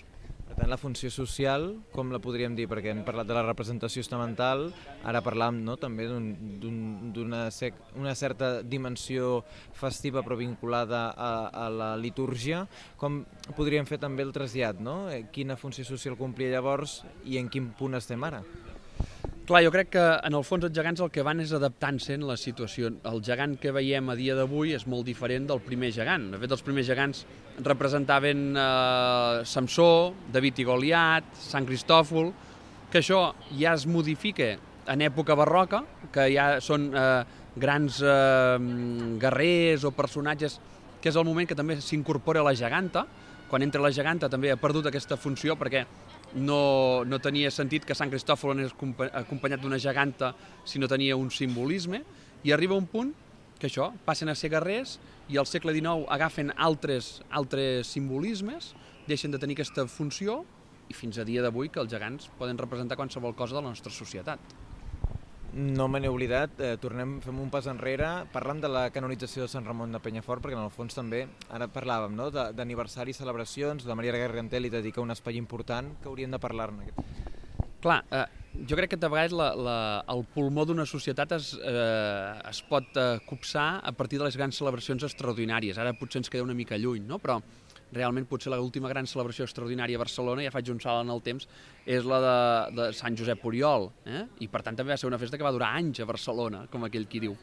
Tant, 0.56 0.70
la 0.72 0.78
funció 0.80 1.10
social, 1.12 1.66
com 1.92 2.08
la 2.14 2.20
podríem 2.24 2.54
dir? 2.56 2.64
Perquè 2.70 2.88
hem 2.88 3.02
parlat 3.04 3.28
de 3.28 3.34
la 3.36 3.42
representació 3.44 4.00
estamental, 4.00 4.70
ara 5.04 5.20
parlàvem 5.24 5.58
no, 5.66 5.74
també 5.76 6.06
d'una 6.08 7.42
un, 7.44 7.82
una 8.00 8.14
certa 8.16 8.62
dimensió 8.64 9.42
festiva 9.76 10.22
però 10.24 10.38
vinculada 10.40 11.10
a, 11.12 11.32
a 11.52 11.68
la 11.68 11.90
litúrgia. 12.00 12.64
Com 12.96 13.20
podríem 13.58 13.84
fer 13.84 14.00
també 14.00 14.24
el 14.24 14.32
trasllat? 14.32 14.80
No? 14.80 15.10
Eh, 15.12 15.26
quina 15.32 15.60
funció 15.60 15.84
social 15.84 16.16
complia 16.16 16.56
llavors 16.56 17.02
i 17.28 17.36
en 17.36 17.52
quin 17.52 17.68
punt 17.76 18.00
estem 18.00 18.24
ara? 18.24 18.40
Clar, 19.46 19.60
jo 19.62 19.70
crec 19.70 19.92
que 19.94 20.04
en 20.26 20.34
el 20.34 20.42
fons 20.42 20.64
els 20.66 20.72
gegants 20.74 20.98
el 21.04 21.10
que 21.14 21.22
van 21.22 21.38
és 21.38 21.52
adaptant-se 21.54 22.16
en 22.16 22.24
la 22.26 22.34
situació. 22.34 22.88
El 23.06 23.20
gegant 23.22 23.52
que 23.62 23.70
veiem 23.70 24.08
a 24.10 24.16
dia 24.18 24.34
d'avui 24.34 24.72
és 24.74 24.88
molt 24.90 25.06
diferent 25.06 25.44
del 25.46 25.60
primer 25.62 25.92
gegant. 25.94 26.24
De 26.32 26.40
fet, 26.42 26.50
els 26.50 26.64
primers 26.66 26.88
gegants 26.88 27.20
representaven 27.62 28.40
eh, 28.58 29.44
Samsó, 29.46 29.86
David 30.34 30.58
i 30.58 30.66
Goliat, 30.66 31.28
Sant 31.38 31.68
Cristòfol, 31.68 32.32
que 32.90 32.98
això 33.04 33.20
ja 33.52 33.76
es 33.78 33.86
modifica 33.86 34.56
en 34.90 35.06
època 35.06 35.38
barroca, 35.38 35.84
que 36.10 36.26
ja 36.34 36.48
són 36.58 36.90
eh, 36.90 37.06
grans 37.54 38.00
eh, 38.02 38.58
guerrers 39.22 39.86
o 39.86 39.94
personatges, 39.94 40.58
que 40.98 41.14
és 41.14 41.22
el 41.22 41.28
moment 41.28 41.46
que 41.46 41.54
també 41.54 41.78
s'incorpora 41.78 42.42
la 42.42 42.56
geganta. 42.58 43.06
Quan 43.46 43.62
entra 43.62 43.78
la 43.78 43.94
geganta 43.94 44.26
també 44.26 44.50
ha 44.50 44.58
perdut 44.58 44.90
aquesta 44.90 45.14
funció 45.14 45.54
perquè 45.54 45.86
no, 46.34 47.04
no 47.06 47.18
tenia 47.22 47.50
sentit 47.54 47.86
que 47.86 47.94
Sant 47.94 48.10
Cristòfol 48.10 48.56
anés 48.56 48.74
acompanyat 48.74 49.62
d'una 49.62 49.78
geganta 49.78 50.32
si 50.64 50.80
no 50.82 50.88
tenia 50.90 51.16
un 51.16 51.30
simbolisme, 51.30 52.02
i 52.44 52.52
arriba 52.52 52.76
un 52.76 52.86
punt 52.90 53.14
que 53.58 53.70
això, 53.70 53.92
passen 54.04 54.28
a 54.28 54.36
ser 54.36 54.50
guerrers 54.52 54.98
i 55.32 55.38
al 55.40 55.48
segle 55.48 55.72
XIX 55.74 56.04
agafen 56.12 56.52
altres, 56.56 57.22
altres 57.30 57.88
simbolismes, 57.88 58.74
deixen 59.08 59.32
de 59.32 59.40
tenir 59.40 59.56
aquesta 59.56 59.86
funció 59.88 60.42
i 60.90 60.94
fins 60.94 61.18
a 61.18 61.24
dia 61.26 61.42
d'avui 61.42 61.70
que 61.72 61.80
els 61.82 61.90
gegants 61.90 62.28
poden 62.38 62.58
representar 62.58 62.98
qualsevol 62.98 63.34
cosa 63.34 63.56
de 63.56 63.62
la 63.62 63.72
nostra 63.72 63.92
societat. 63.92 64.65
No 65.56 65.86
me 65.88 66.02
n'he 66.02 66.10
oblidat, 66.12 66.58
eh, 66.60 66.74
tornem, 66.76 67.14
fem 67.24 67.38
un 67.40 67.48
pas 67.48 67.64
enrere, 67.70 68.26
parlem 68.28 68.58
de 68.60 68.68
la 68.68 68.90
canonització 68.92 69.46
de 69.46 69.48
Sant 69.48 69.64
Ramon 69.64 69.94
de 69.94 70.00
Penyafort, 70.04 70.42
perquè 70.44 70.52
en 70.52 70.66
el 70.66 70.74
fons 70.74 70.92
també, 70.92 71.22
ara 71.48 71.64
parlàvem 71.72 72.12
no? 72.12 72.26
d'aniversari 72.30 73.14
i 73.14 73.16
celebracions, 73.16 73.86
la 73.88 73.96
Maria 73.96 74.12
Gargantel 74.12 74.66
li 74.66 74.70
dedica 74.74 75.00
un 75.00 75.14
espai 75.14 75.40
important 75.40 75.94
que 76.02 76.10
hauríem 76.10 76.36
de 76.36 76.42
parlar-ne. 76.42 76.90
Clar, 77.80 78.02
eh, 78.12 78.26
jo 78.68 78.76
crec 78.76 78.92
que 78.92 79.00
de 79.00 79.08
vegades 79.08 79.32
la, 79.32 79.48
la, 79.56 79.78
el 80.12 80.26
pulmó 80.34 80.66
d'una 80.68 80.84
societat 80.84 81.32
es, 81.38 81.54
eh, 81.56 82.34
es 82.50 82.60
pot 82.68 83.00
eh, 83.00 83.06
copsar 83.24 83.80
a 83.80 83.92
partir 83.96 84.20
de 84.20 84.28
les 84.28 84.36
grans 84.36 84.60
celebracions 84.60 85.08
extraordinàries. 85.08 85.80
Ara 85.80 85.96
potser 85.96 86.20
ens 86.20 86.28
queda 86.28 86.44
una 86.44 86.58
mica 86.58 86.76
lluny, 86.76 87.08
no? 87.08 87.16
però 87.16 87.40
realment 87.94 88.26
potser 88.26 88.50
l'última 88.52 88.90
gran 88.90 89.06
celebració 89.06 89.46
extraordinària 89.46 89.98
a 89.98 90.02
Barcelona, 90.02 90.42
ja 90.42 90.52
faig 90.54 90.70
un 90.72 90.80
salt 90.82 91.04
en 91.04 91.12
el 91.14 91.22
temps, 91.22 91.46
és 91.86 92.06
la 92.08 92.18
de, 92.24 92.36
de 92.76 92.88
Sant 92.98 93.16
Josep 93.18 93.44
Oriol, 93.46 93.90
eh? 94.06 94.24
i 94.42 94.48
per 94.50 94.64
tant 94.66 94.78
també 94.78 94.94
va 94.94 94.98
ser 95.00 95.10
una 95.10 95.20
festa 95.22 95.38
que 95.38 95.46
va 95.46 95.54
durar 95.54 95.74
anys 95.78 96.02
a 96.02 96.08
Barcelona, 96.08 96.66
com 96.72 96.84
aquell 96.86 97.06
qui 97.06 97.22
diu. 97.22 97.36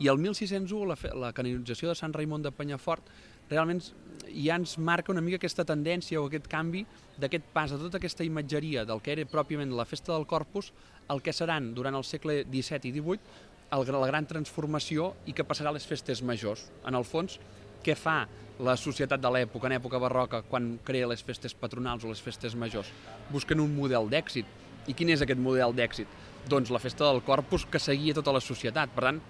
I 0.00 0.08
el 0.08 0.20
1601, 0.22 0.86
la, 0.88 0.96
la 1.26 1.32
canonització 1.36 1.90
de 1.90 1.98
Sant 1.98 2.14
Raimon 2.14 2.46
de 2.46 2.54
Penyafort, 2.54 3.10
realment 3.50 3.82
ja 4.30 4.56
ens 4.56 4.76
marca 4.78 5.10
una 5.12 5.22
mica 5.24 5.40
aquesta 5.40 5.66
tendència 5.66 6.20
o 6.20 6.28
aquest 6.28 6.46
canvi 6.48 6.84
d'aquest 7.20 7.50
pas 7.52 7.72
de 7.74 7.78
tota 7.80 7.98
aquesta 7.98 8.24
imatgeria 8.24 8.86
del 8.86 9.02
que 9.02 9.12
era 9.16 9.26
pròpiament 9.28 9.74
la 9.74 9.88
festa 9.88 10.14
del 10.14 10.28
Corpus, 10.30 10.70
el 11.10 11.20
que 11.20 11.34
seran 11.34 11.72
durant 11.74 11.98
el 11.98 12.06
segle 12.06 12.44
XVII 12.46 12.92
i 12.92 12.94
XVIII 12.94 13.48
el, 13.74 13.90
la 13.92 14.10
gran 14.10 14.26
transformació 14.30 15.14
i 15.26 15.34
que 15.34 15.46
passarà 15.46 15.70
a 15.70 15.76
les 15.76 15.86
festes 15.86 16.22
majors. 16.22 16.68
En 16.86 16.96
el 16.98 17.06
fons, 17.06 17.38
què 17.84 17.96
fa 17.98 18.24
la 18.60 18.76
societat 18.76 19.20
de 19.20 19.30
l'època, 19.32 19.68
en 19.70 19.76
època 19.78 20.00
barroca, 20.02 20.42
quan 20.48 20.74
crea 20.84 21.08
les 21.08 21.22
festes 21.24 21.54
patronals 21.56 22.04
o 22.04 22.10
les 22.10 22.20
festes 22.20 22.54
majors? 22.54 22.90
Busquen 23.32 23.60
un 23.60 23.72
model 23.76 24.10
d'èxit. 24.12 24.46
I 24.88 24.96
quin 24.96 25.12
és 25.12 25.22
aquest 25.24 25.40
model 25.40 25.74
d'èxit? 25.76 26.08
Doncs 26.48 26.72
la 26.72 26.80
festa 26.82 27.06
del 27.08 27.22
Corpus 27.24 27.66
que 27.68 27.80
seguia 27.80 28.16
tota 28.16 28.32
la 28.32 28.42
societat. 28.44 28.92
Per 28.94 29.06
tant, 29.06 29.20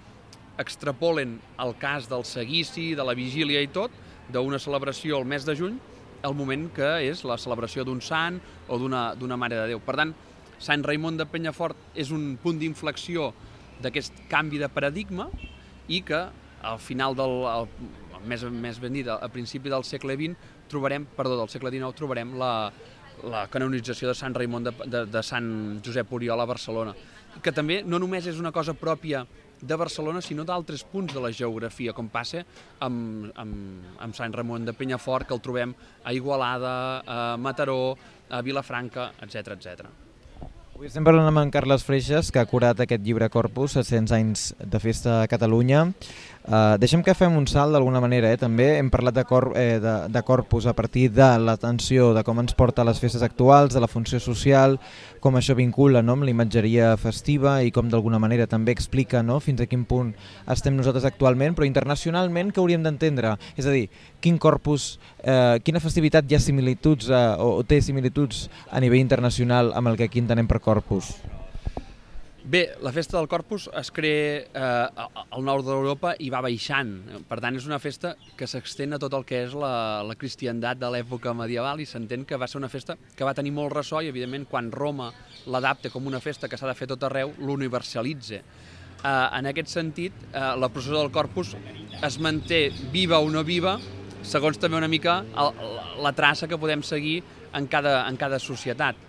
extrapolen 0.61 1.39
el 1.63 1.77
cas 1.81 2.09
del 2.11 2.25
seguici, 2.29 2.95
de 2.95 3.07
la 3.07 3.15
vigília 3.15 3.63
i 3.63 3.71
tot, 3.71 3.95
d'una 4.31 4.61
celebració 4.63 5.19
al 5.19 5.27
mes 5.27 5.47
de 5.47 5.57
juny, 5.59 5.79
el 6.23 6.35
moment 6.37 6.67
que 6.77 6.91
és 7.07 7.23
la 7.25 7.39
celebració 7.41 7.85
d'un 7.87 8.03
sant 8.05 8.39
o 8.69 8.77
d'una 8.79 9.39
Mare 9.41 9.57
de 9.57 9.71
Déu. 9.73 9.81
Per 9.81 9.97
tant, 9.97 10.13
Sant 10.61 10.83
Raimon 10.85 11.17
de 11.17 11.25
Penyafort 11.25 11.97
és 11.97 12.11
un 12.13 12.35
punt 12.43 12.59
d'inflexió 12.61 13.31
d'aquest 13.81 14.27
canvi 14.29 14.59
de 14.61 14.69
paradigma 14.69 15.31
i 15.89 16.03
que 16.05 16.27
al 16.61 16.79
final 16.79 17.17
del, 17.17 17.47
més, 18.27 18.45
més 18.51 18.81
ben 18.83 18.97
dit, 18.97 19.09
a 19.09 19.29
principi 19.33 19.73
del 19.73 19.85
segle 19.85 20.17
XX, 20.19 20.49
trobarem, 20.71 21.07
perdó, 21.17 21.37
del 21.41 21.53
segle 21.53 21.73
XIX, 21.73 21.93
trobarem 21.97 22.35
la, 22.41 22.53
la 23.25 23.47
canonització 23.53 24.11
de 24.11 24.17
Sant 24.19 24.35
Raimon 24.37 24.69
de, 24.69 24.75
de, 24.87 25.05
de 25.11 25.23
Sant 25.27 25.81
Josep 25.85 26.13
Oriol 26.13 26.41
a 26.41 26.49
Barcelona, 26.49 26.95
que 27.43 27.55
també 27.55 27.81
no 27.87 28.01
només 28.03 28.27
és 28.27 28.41
una 28.41 28.53
cosa 28.53 28.75
pròpia 28.75 29.25
de 29.61 29.77
Barcelona, 29.77 30.23
sinó 30.25 30.45
d'altres 30.49 30.83
punts 30.89 31.15
de 31.15 31.21
la 31.21 31.31
geografia, 31.37 31.93
com 31.93 32.09
passa 32.09 32.45
amb, 32.81 33.29
amb, 33.37 33.97
amb 34.01 34.17
Sant 34.17 34.33
Ramon 34.33 34.65
de 34.65 34.75
Penyafort, 34.77 35.29
que 35.29 35.37
el 35.37 35.43
trobem 35.45 35.75
a 36.05 36.15
Igualada, 36.17 36.77
a 37.05 37.19
Mataró, 37.37 37.97
a 38.31 38.41
Vilafranca, 38.47 39.11
etc 39.21 39.59
etc. 39.59 39.91
Avui 40.81 40.89
estem 40.89 41.05
parlant 41.05 41.29
amb 41.29 41.43
en 41.43 41.51
Carles 41.53 41.83
Freixas, 41.85 42.31
que 42.33 42.41
ha 42.41 42.49
curat 42.49 42.79
aquest 42.81 43.03
llibre 43.05 43.27
Corpus, 43.29 43.75
700 43.77 44.15
anys 44.17 44.45
de 44.57 44.79
festa 44.81 45.19
a 45.21 45.27
Catalunya. 45.29 45.83
Uh, 46.41 46.79
deixem 46.81 47.03
que 47.05 47.13
fem 47.13 47.35
un 47.37 47.45
salt 47.45 47.75
d'alguna 47.77 48.01
manera, 48.01 48.31
eh? 48.33 48.39
també 48.41 48.79
hem 48.79 48.89
parlat 48.89 49.13
de, 49.19 49.25
cor, 49.29 49.51
eh, 49.61 49.77
de, 49.79 49.93
de 50.09 50.23
Corpus 50.25 50.65
a 50.65 50.73
partir 50.73 51.11
de 51.13 51.27
l'atenció 51.37 52.15
de 52.17 52.23
com 52.25 52.41
ens 52.41 52.57
porta 52.57 52.81
a 52.81 52.87
les 52.89 52.99
festes 52.99 53.21
actuals, 53.23 53.75
de 53.77 53.83
la 53.85 53.91
funció 53.93 54.17
social, 54.25 54.79
com 55.21 55.37
això 55.37 55.53
vincula 55.55 56.01
no, 56.01 56.17
amb 56.17 56.25
l'imatgeria 56.25 56.95
festiva 56.97 57.59
i 57.63 57.69
com 57.71 57.91
d'alguna 57.93 58.19
manera 58.19 58.49
també 58.49 58.73
explica 58.73 59.21
no, 59.23 59.37
fins 59.45 59.61
a 59.61 59.69
quin 59.69 59.85
punt 59.85 60.15
estem 60.49 60.79
nosaltres 60.79 61.05
actualment, 61.05 61.55
però 61.55 61.69
internacionalment 61.69 62.55
què 62.55 62.65
hauríem 62.65 62.89
d'entendre? 62.89 63.35
És 63.61 63.69
a 63.69 63.75
dir, 63.77 63.91
quin 64.25 64.39
corpus, 64.41 64.95
eh, 65.21 65.61
quina 65.61 65.85
festivitat 65.85 66.25
hi 66.25 66.39
ha 66.39 66.41
similituds 66.41 67.13
eh, 67.13 67.27
o, 67.37 67.59
o 67.61 67.69
té 67.69 67.83
similituds 67.85 68.49
a 68.73 68.81
nivell 68.81 69.05
internacional 69.05 69.75
amb 69.77 69.93
el 69.93 70.01
que 70.01 70.09
aquí 70.09 70.25
entenem 70.25 70.49
per 70.49 70.65
corpus? 70.65 71.13
Bé, 72.51 72.73
la 72.83 72.91
festa 72.91 73.17
del 73.17 73.29
Corpus 73.29 73.69
es 73.79 73.93
crea 73.95 74.39
eh, 74.43 75.11
al 75.31 75.45
nord 75.47 75.69
d'Europa 75.69 76.17
i 76.19 76.33
va 76.35 76.41
baixant. 76.43 76.89
Per 77.29 77.37
tant, 77.39 77.55
és 77.55 77.67
una 77.69 77.79
festa 77.79 78.17
que 78.35 78.49
s'extén 78.51 78.97
a 78.97 78.99
tot 78.99 79.15
el 79.15 79.23
que 79.29 79.45
és 79.45 79.53
la, 79.55 80.01
la 80.03 80.17
cristiandat 80.19 80.81
de 80.81 80.89
l'època 80.91 81.31
medieval 81.31 81.79
i 81.79 81.87
s'entén 81.87 82.25
que 82.27 82.35
va 82.41 82.49
ser 82.51 82.59
una 82.59 82.71
festa 82.73 82.97
que 83.15 83.29
va 83.29 83.37
tenir 83.39 83.53
molt 83.55 83.71
ressò 83.77 84.01
i, 84.03 84.09
evidentment, 84.11 84.49
quan 84.51 84.73
Roma 84.75 85.13
l'adapta 85.47 85.93
com 85.95 86.09
una 86.11 86.19
festa 86.19 86.51
que 86.51 86.59
s'ha 86.59 86.67
de 86.67 86.75
fer 86.75 86.89
tot 86.91 87.07
arreu, 87.07 87.31
l'universalitza. 87.39 88.41
Eh, 88.41 89.05
en 89.07 89.51
aquest 89.53 89.71
sentit, 89.71 90.17
eh, 90.33 90.43
la 90.59 90.73
processó 90.75 90.99
del 90.99 91.13
Corpus 91.15 91.55
es 92.03 92.19
manté 92.19 92.65
viva 92.91 93.21
o 93.23 93.31
no 93.31 93.45
viva 93.47 93.77
segons 94.27 94.59
també 94.59 94.81
una 94.81 94.91
mica 94.91 95.21
el, 95.23 95.55
la, 95.77 95.87
la 96.09 96.13
traça 96.19 96.51
que 96.51 96.59
podem 96.59 96.83
seguir 96.83 97.21
en 97.55 97.71
cada, 97.71 98.01
en 98.11 98.19
cada 98.19 98.43
societat 98.43 99.07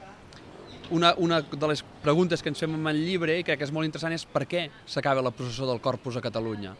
una, 0.91 1.13
una 1.17 1.41
de 1.41 1.67
les 1.67 1.83
preguntes 2.03 2.43
que 2.43 2.51
ens 2.51 2.60
fem 2.60 2.75
en 2.75 2.88
el 2.91 3.00
llibre 3.05 3.38
i 3.39 3.45
crec 3.48 3.62
que 3.62 3.67
és 3.67 3.74
molt 3.74 3.88
interessant 3.88 4.13
és 4.15 4.25
per 4.27 4.43
què 4.50 4.67
s'acaba 4.86 5.24
la 5.24 5.31
processó 5.36 5.67
del 5.69 5.81
Corpus 5.83 6.19
a 6.19 6.24
Catalunya. 6.24 6.75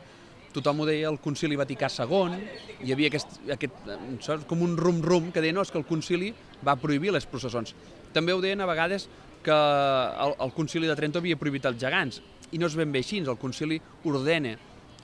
Tothom 0.52 0.84
ho 0.84 0.86
deia 0.88 1.08
el 1.08 1.20
concili 1.24 1.56
Vaticà 1.56 1.88
II, 1.88 2.36
hi 2.84 2.92
havia 2.92 3.08
aquest, 3.08 3.38
aquest 3.56 4.48
com 4.50 4.64
un 4.66 4.76
rum-rum 4.78 5.32
que 5.32 5.44
deia 5.44 5.56
no, 5.56 5.64
és 5.64 5.72
que 5.72 5.80
el 5.80 5.88
concili 5.88 6.34
va 6.68 6.76
prohibir 6.76 7.14
les 7.16 7.26
processons. 7.26 7.72
També 8.12 8.36
ho 8.36 8.42
deien 8.44 8.60
a 8.60 8.68
vegades 8.68 9.08
que 9.42 9.56
el, 9.56 10.36
el 10.44 10.52
concili 10.54 10.92
de 10.92 10.98
Trento 11.00 11.24
havia 11.24 11.40
prohibit 11.40 11.66
els 11.72 11.80
gegants, 11.80 12.20
i 12.52 12.60
no 12.60 12.68
és 12.68 12.76
ben 12.76 12.92
bé 12.92 13.00
així, 13.00 13.24
el 13.24 13.40
concili 13.40 13.80
ordena, 14.04 14.58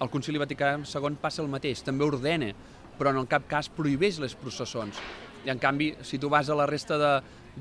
el 0.03 0.11
concili 0.13 0.41
Vaticà 0.41 0.75
II 0.83 1.15
passa 1.21 1.41
el 1.41 1.49
mateix, 1.49 1.79
també 1.81 2.03
ordena, 2.05 2.51
però 2.99 3.15
en 3.15 3.29
cap 3.29 3.47
cas 3.47 3.71
prohibeix 3.71 4.19
les 4.19 4.35
processons. 4.35 4.99
I 5.45 5.53
en 5.53 5.61
canvi, 5.63 5.93
si 6.03 6.19
tu 6.19 6.27
vas 6.29 6.49
a 6.49 6.57
la 6.59 6.67
resta 6.67 6.97
de, 6.99 7.11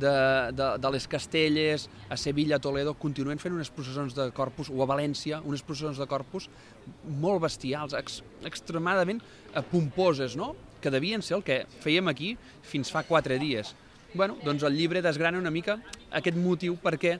de, 0.00 0.12
de, 0.56 0.68
de 0.82 0.90
les 0.92 1.06
Castelles, 1.08 1.88
a 2.08 2.16
Sevilla, 2.16 2.56
a 2.56 2.62
Toledo, 2.62 2.94
continuen 3.00 3.40
fent 3.42 3.54
unes 3.56 3.70
processons 3.72 4.16
de 4.16 4.28
corpus, 4.36 4.70
o 4.70 4.82
a 4.82 4.88
València, 4.88 5.40
unes 5.44 5.64
processons 5.66 6.00
de 6.00 6.08
corpus 6.10 6.50
molt 7.20 7.42
bestials, 7.46 7.96
ex, 7.98 8.20
extremadament 8.46 9.22
eh, 9.22 9.64
pomposes, 9.70 10.36
no? 10.38 10.54
que 10.80 10.92
devien 10.92 11.24
ser 11.24 11.38
el 11.38 11.42
que 11.46 11.62
fèiem 11.82 12.12
aquí 12.12 12.34
fins 12.62 12.92
fa 12.92 13.02
quatre 13.08 13.40
dies. 13.42 13.74
bueno, 14.14 14.36
doncs 14.44 14.62
el 14.64 14.76
llibre 14.76 15.02
desgrana 15.02 15.36
una 15.36 15.50
mica 15.52 15.74
aquest 16.14 16.38
motiu 16.40 16.78
perquè 16.80 17.18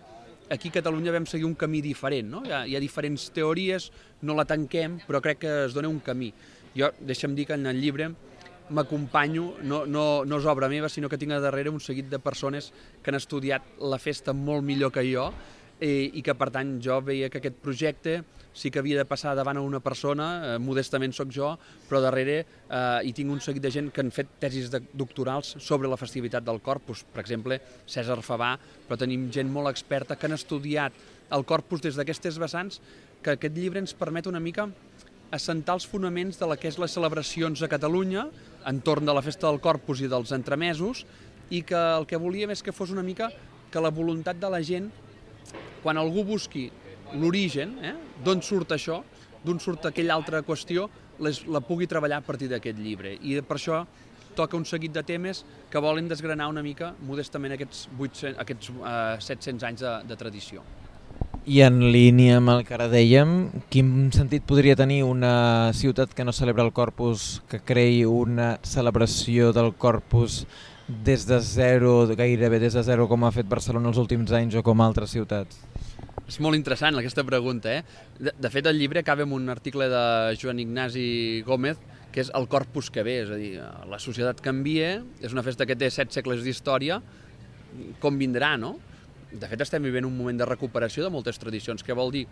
aquí 0.49 0.71
a 0.71 0.77
Catalunya 0.79 1.13
vam 1.13 1.27
seguir 1.27 1.45
un 1.45 1.57
camí 1.59 1.83
diferent. 1.83 2.31
No? 2.31 2.43
Hi, 2.47 2.53
ha, 2.53 2.61
hi 2.67 2.77
ha 2.77 2.81
diferents 2.81 3.29
teories, 3.35 3.91
no 4.23 4.37
la 4.39 4.47
tanquem, 4.49 5.01
però 5.07 5.21
crec 5.21 5.43
que 5.45 5.53
es 5.67 5.75
dona 5.77 5.91
un 5.91 6.01
camí. 6.01 6.33
Jo, 6.77 6.93
deixa'm 7.01 7.35
dir 7.35 7.47
que 7.49 7.57
en 7.57 7.67
el 7.67 7.81
llibre 7.81 8.11
m'acompanyo, 8.71 9.57
no, 9.63 9.85
no, 9.87 10.25
no 10.25 10.39
és 10.41 10.49
obra 10.49 10.71
meva, 10.73 10.91
sinó 10.93 11.11
que 11.11 11.19
tinc 11.21 11.37
a 11.37 11.43
darrere 11.43 11.71
un 11.71 11.81
seguit 11.83 12.09
de 12.11 12.19
persones 12.23 12.73
que 13.03 13.13
han 13.13 13.19
estudiat 13.21 13.77
la 13.81 14.01
festa 14.03 14.35
molt 14.37 14.65
millor 14.67 14.93
que 14.95 15.05
jo 15.07 15.31
i, 15.81 16.19
i 16.19 16.23
que 16.25 16.35
per 16.35 16.49
tant 16.55 16.77
jo 16.83 16.99
veia 17.05 17.29
que 17.31 17.41
aquest 17.43 17.59
projecte 17.63 18.21
sí 18.57 18.71
que 18.73 18.81
havia 18.81 18.97
de 18.97 19.05
passar 19.05 19.35
davant 19.37 19.59
a 19.61 19.65
una 19.65 19.83
persona, 19.85 20.27
eh, 20.55 20.59
modestament 20.59 21.13
sóc 21.13 21.29
jo, 21.33 21.51
però 21.89 22.01
darrere 22.01 22.39
eh, 22.41 23.01
hi 23.05 23.13
tinc 23.13 23.35
un 23.35 23.43
seguit 23.45 23.63
de 23.63 23.73
gent 23.75 23.91
que 23.93 24.01
han 24.01 24.13
fet 24.15 24.39
tesis 24.41 24.71
de, 24.73 24.81
doctorals 24.97 25.57
sobre 25.61 25.91
la 25.93 26.01
festivitat 26.01 26.47
del 26.47 26.63
Corpus, 26.65 27.05
per 27.13 27.21
exemple, 27.21 27.61
César 27.85 28.17
Favà, 28.25 28.55
però 28.89 28.97
tenim 28.97 29.29
gent 29.33 29.53
molt 29.53 29.69
experta 29.69 30.17
que 30.17 30.31
han 30.31 30.39
estudiat 30.39 30.97
el 31.37 31.45
Corpus 31.45 31.85
des 31.85 31.99
d'aquestes 31.99 32.41
vessants, 32.41 32.81
que 33.21 33.35
aquest 33.37 33.57
llibre 33.59 33.83
ens 33.83 33.93
permet 33.99 34.29
una 34.31 34.41
mica 34.41 34.71
assentar 35.35 35.77
els 35.77 35.87
fonaments 35.89 36.39
de 36.39 36.47
la 36.49 36.57
que 36.61 36.69
és 36.71 36.79
les 36.79 36.93
celebracions 36.93 37.63
a 37.63 37.69
Catalunya, 37.71 38.27
entorn 38.67 39.07
de 39.07 39.15
la 39.15 39.23
festa 39.23 39.49
del 39.49 39.61
Corpus 39.63 40.03
i 40.03 40.11
dels 40.11 40.33
entremesos, 40.37 41.05
i 41.51 41.63
que 41.67 41.79
el 41.79 42.07
que 42.11 42.19
volíem 42.19 42.53
és 42.55 42.63
que 42.63 42.75
fos 42.75 42.91
una 42.95 43.05
mica 43.07 43.31
que 43.71 43.83
la 43.83 43.93
voluntat 43.95 44.39
de 44.41 44.51
la 44.51 44.63
gent, 44.63 44.89
quan 45.83 45.99
algú 45.99 46.25
busqui 46.27 46.69
l'origen, 47.15 47.77
eh, 47.83 47.95
d'on 48.25 48.43
surt 48.43 48.73
això, 48.75 49.03
d'on 49.45 49.61
surt 49.63 49.87
aquella 49.87 50.15
altra 50.15 50.43
qüestió, 50.43 50.89
les, 51.23 51.45
la 51.47 51.63
pugui 51.63 51.87
treballar 51.87 52.21
a 52.21 52.27
partir 52.27 52.49
d'aquest 52.51 52.79
llibre. 52.79 53.15
I 53.23 53.41
per 53.47 53.57
això 53.59 53.85
toca 54.37 54.59
un 54.59 54.67
seguit 54.69 54.93
de 54.93 55.03
temes 55.07 55.45
que 55.71 55.81
volen 55.81 56.09
desgranar 56.09 56.49
una 56.53 56.63
mica 56.63 56.93
modestament 57.01 57.55
aquests, 57.57 57.87
800, 57.97 58.41
aquests 58.43 58.75
eh, 58.75 59.23
700 59.25 59.71
anys 59.71 59.87
de, 59.87 59.95
de 60.11 60.19
tradició. 60.19 60.67
I 61.47 61.61
en 61.63 61.77
línia 61.95 62.41
amb 62.41 62.51
el 62.51 62.65
que 62.67 62.75
ara 62.75 62.89
dèiem, 62.91 63.53
quin 63.71 64.09
sentit 64.11 64.43
podria 64.43 64.75
tenir 64.75 65.05
una 65.07 65.71
ciutat 65.79 66.11
que 66.11 66.25
no 66.27 66.33
celebra 66.35 66.65
el 66.67 66.73
Corpus, 66.75 67.41
que 67.47 67.61
creï 67.63 68.01
una 68.03 68.57
celebració 68.67 69.53
del 69.55 69.71
Corpus 69.79 70.41
des 71.07 71.23
de 71.29 71.39
zero, 71.47 71.93
gairebé 72.19 72.59
des 72.59 72.75
de 72.75 72.83
zero, 72.83 73.07
com 73.07 73.23
ha 73.23 73.31
fet 73.31 73.47
Barcelona 73.47 73.93
els 73.93 74.01
últims 74.03 74.35
anys 74.35 74.57
o 74.59 74.65
com 74.67 74.83
altres 74.83 75.15
ciutats? 75.15 75.61
És 76.27 76.41
molt 76.43 76.59
interessant 76.59 76.99
aquesta 76.99 77.23
pregunta. 77.23 77.77
Eh? 77.79 78.11
De, 78.19 78.35
de 78.35 78.51
fet, 78.51 78.67
el 78.67 78.83
llibre 78.83 79.05
acaba 79.07 79.23
amb 79.23 79.39
un 79.39 79.47
article 79.55 79.87
de 79.93 80.03
Joan 80.43 80.59
Ignasi 80.65 81.45
Gómez 81.47 81.79
que 82.11 82.25
és 82.25 82.35
el 82.35 82.51
corpus 82.51 82.91
que 82.91 83.07
ve, 83.07 83.21
és 83.23 83.31
a 83.31 83.39
dir, 83.39 83.53
la 83.87 84.03
societat 84.03 84.43
canvia, 84.43 84.97
és 85.23 85.31
una 85.31 85.47
festa 85.47 85.63
que 85.63 85.79
té 85.79 85.95
set 85.95 86.11
segles 86.11 86.43
d'història, 86.43 86.99
com 88.03 88.19
vindrà, 88.19 88.57
no? 88.59 88.81
De 89.33 89.49
fet 89.51 89.63
estem 89.65 89.83
vivint 89.83 90.07
un 90.07 90.15
moment 90.17 90.39
de 90.39 90.47
recuperació 90.47 91.05
de 91.05 91.11
moltes 91.11 91.39
tradicions. 91.43 91.83
Què 91.85 91.95
vol 91.97 92.13
dir? 92.15 92.27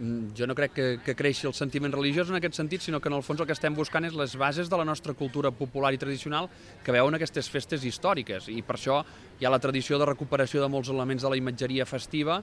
Mm, 0.00 0.32
jo 0.36 0.46
no 0.48 0.54
crec 0.56 0.72
que, 0.72 0.86
que 1.04 1.14
creixi 1.18 1.46
el 1.48 1.54
sentiment 1.56 1.92
religiós 1.92 2.30
en 2.30 2.38
aquest 2.38 2.56
sentit, 2.56 2.80
sinó 2.80 3.00
que 3.00 3.10
en 3.10 3.18
el 3.18 3.24
fons 3.26 3.42
el 3.42 3.48
que 3.48 3.56
estem 3.56 3.74
buscant 3.76 4.06
és 4.08 4.16
les 4.16 4.36
bases 4.40 4.70
de 4.70 4.78
la 4.80 4.86
nostra 4.88 5.12
cultura 5.12 5.50
popular 5.52 5.92
i 5.92 6.00
tradicional 6.00 6.48
que 6.84 6.94
veuen 6.94 7.18
aquestes 7.18 7.50
festes 7.52 7.84
històriques 7.84 8.48
i 8.48 8.62
per 8.64 8.78
això 8.78 9.02
hi 9.40 9.44
ha 9.44 9.52
la 9.52 9.60
tradició 9.60 9.98
de 10.00 10.08
recuperació 10.08 10.62
de 10.62 10.70
molts 10.72 10.88
elements 10.88 11.26
de 11.26 11.32
la 11.32 11.40
imatgeria 11.40 11.84
festiva. 11.84 12.40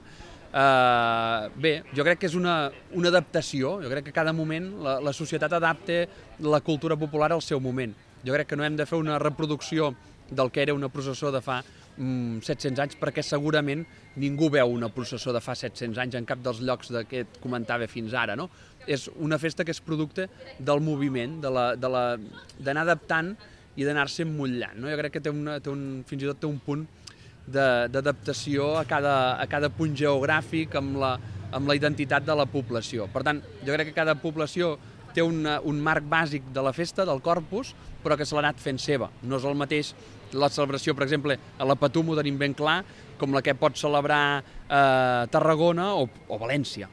Uh, 0.48 1.50
bé, 1.60 1.72
jo 1.92 2.06
crec 2.06 2.22
que 2.22 2.28
és 2.30 2.36
una, 2.38 2.70
una 2.96 3.10
adaptació, 3.10 3.74
jo 3.82 3.90
crec 3.90 4.06
que 4.06 4.16
cada 4.16 4.32
moment 4.32 4.70
la, 4.84 4.94
la 5.04 5.12
societat 5.12 5.58
adapta 5.58 6.04
la 6.40 6.62
cultura 6.64 6.96
popular 6.96 7.32
al 7.34 7.42
seu 7.42 7.60
moment. 7.60 7.92
Jo 8.24 8.38
crec 8.38 8.52
que 8.52 8.56
no 8.56 8.64
hem 8.64 8.78
de 8.78 8.86
fer 8.86 9.02
una 9.02 9.18
reproducció 9.18 9.92
del 10.30 10.50
que 10.52 10.62
era 10.62 10.74
una 10.74 10.88
processó 10.92 11.32
de 11.32 11.42
fa 11.42 11.62
700 11.98 12.70
mm, 12.70 12.82
anys 12.84 12.96
perquè 13.00 13.24
segurament 13.26 13.84
ningú 14.18 14.48
veu 14.54 14.70
una 14.70 14.88
processó 14.94 15.32
de 15.34 15.42
fa 15.42 15.56
700 15.58 15.98
anys 16.04 16.18
en 16.18 16.26
cap 16.28 16.42
dels 16.44 16.62
llocs 16.62 16.92
de 16.94 17.04
que 17.10 17.24
et 17.26 17.38
comentava 17.42 17.88
fins 17.90 18.14
ara. 18.14 18.36
No? 18.38 18.48
És 18.86 19.08
una 19.18 19.38
festa 19.38 19.66
que 19.66 19.74
és 19.74 19.82
producte 19.84 20.28
del 20.58 20.82
moviment, 20.84 21.40
d'anar 21.42 21.68
de 21.76 21.90
la, 21.92 22.04
de 22.58 22.76
adaptant 22.84 23.34
i 23.76 23.86
d'anar-se 23.86 24.24
emmullant. 24.26 24.78
No? 24.78 24.90
Jo 24.90 24.98
crec 25.00 25.18
que 25.18 25.24
té, 25.24 25.30
una, 25.34 25.58
té 25.62 25.70
un, 25.70 26.04
fins 26.06 26.22
i 26.22 26.30
tot 26.30 26.40
té 26.42 26.50
un 26.50 26.58
punt 26.62 26.86
d'adaptació 27.48 28.74
a, 28.76 28.84
cada, 28.84 29.40
a 29.40 29.46
cada 29.48 29.70
punt 29.72 29.94
geogràfic 29.96 30.74
amb 30.78 30.98
la, 31.00 31.14
amb 31.56 31.70
la 31.70 31.76
identitat 31.78 32.26
de 32.26 32.36
la 32.36 32.46
població. 32.50 33.08
Per 33.12 33.24
tant, 33.26 33.40
jo 33.64 33.74
crec 33.74 33.90
que 33.90 33.96
cada 33.96 34.16
població 34.20 34.76
té 35.14 35.24
una, 35.24 35.58
un 35.66 35.80
marc 35.82 36.06
bàsic 36.08 36.50
de 36.54 36.62
la 36.64 36.72
festa, 36.76 37.06
del 37.08 37.22
corpus, 37.24 37.74
però 38.02 38.16
que 38.16 38.26
se 38.26 38.36
l'ha 38.36 38.44
anat 38.46 38.62
fent 38.62 38.78
seva. 38.82 39.10
No 39.22 39.38
és 39.40 39.46
el 39.48 39.58
mateix 39.58 39.94
la 40.36 40.50
celebració, 40.52 40.94
per 40.94 41.06
exemple, 41.06 41.38
a 41.58 41.66
la 41.66 41.76
Patum 41.78 42.10
ho 42.12 42.18
tenim 42.18 42.38
ben 42.40 42.54
clar, 42.56 42.82
com 43.18 43.32
la 43.34 43.42
que 43.42 43.56
pot 43.58 43.78
celebrar 43.80 44.22
eh, 44.40 45.24
Tarragona 45.32 45.94
o, 45.96 46.08
o 46.28 46.38
València. 46.40 46.88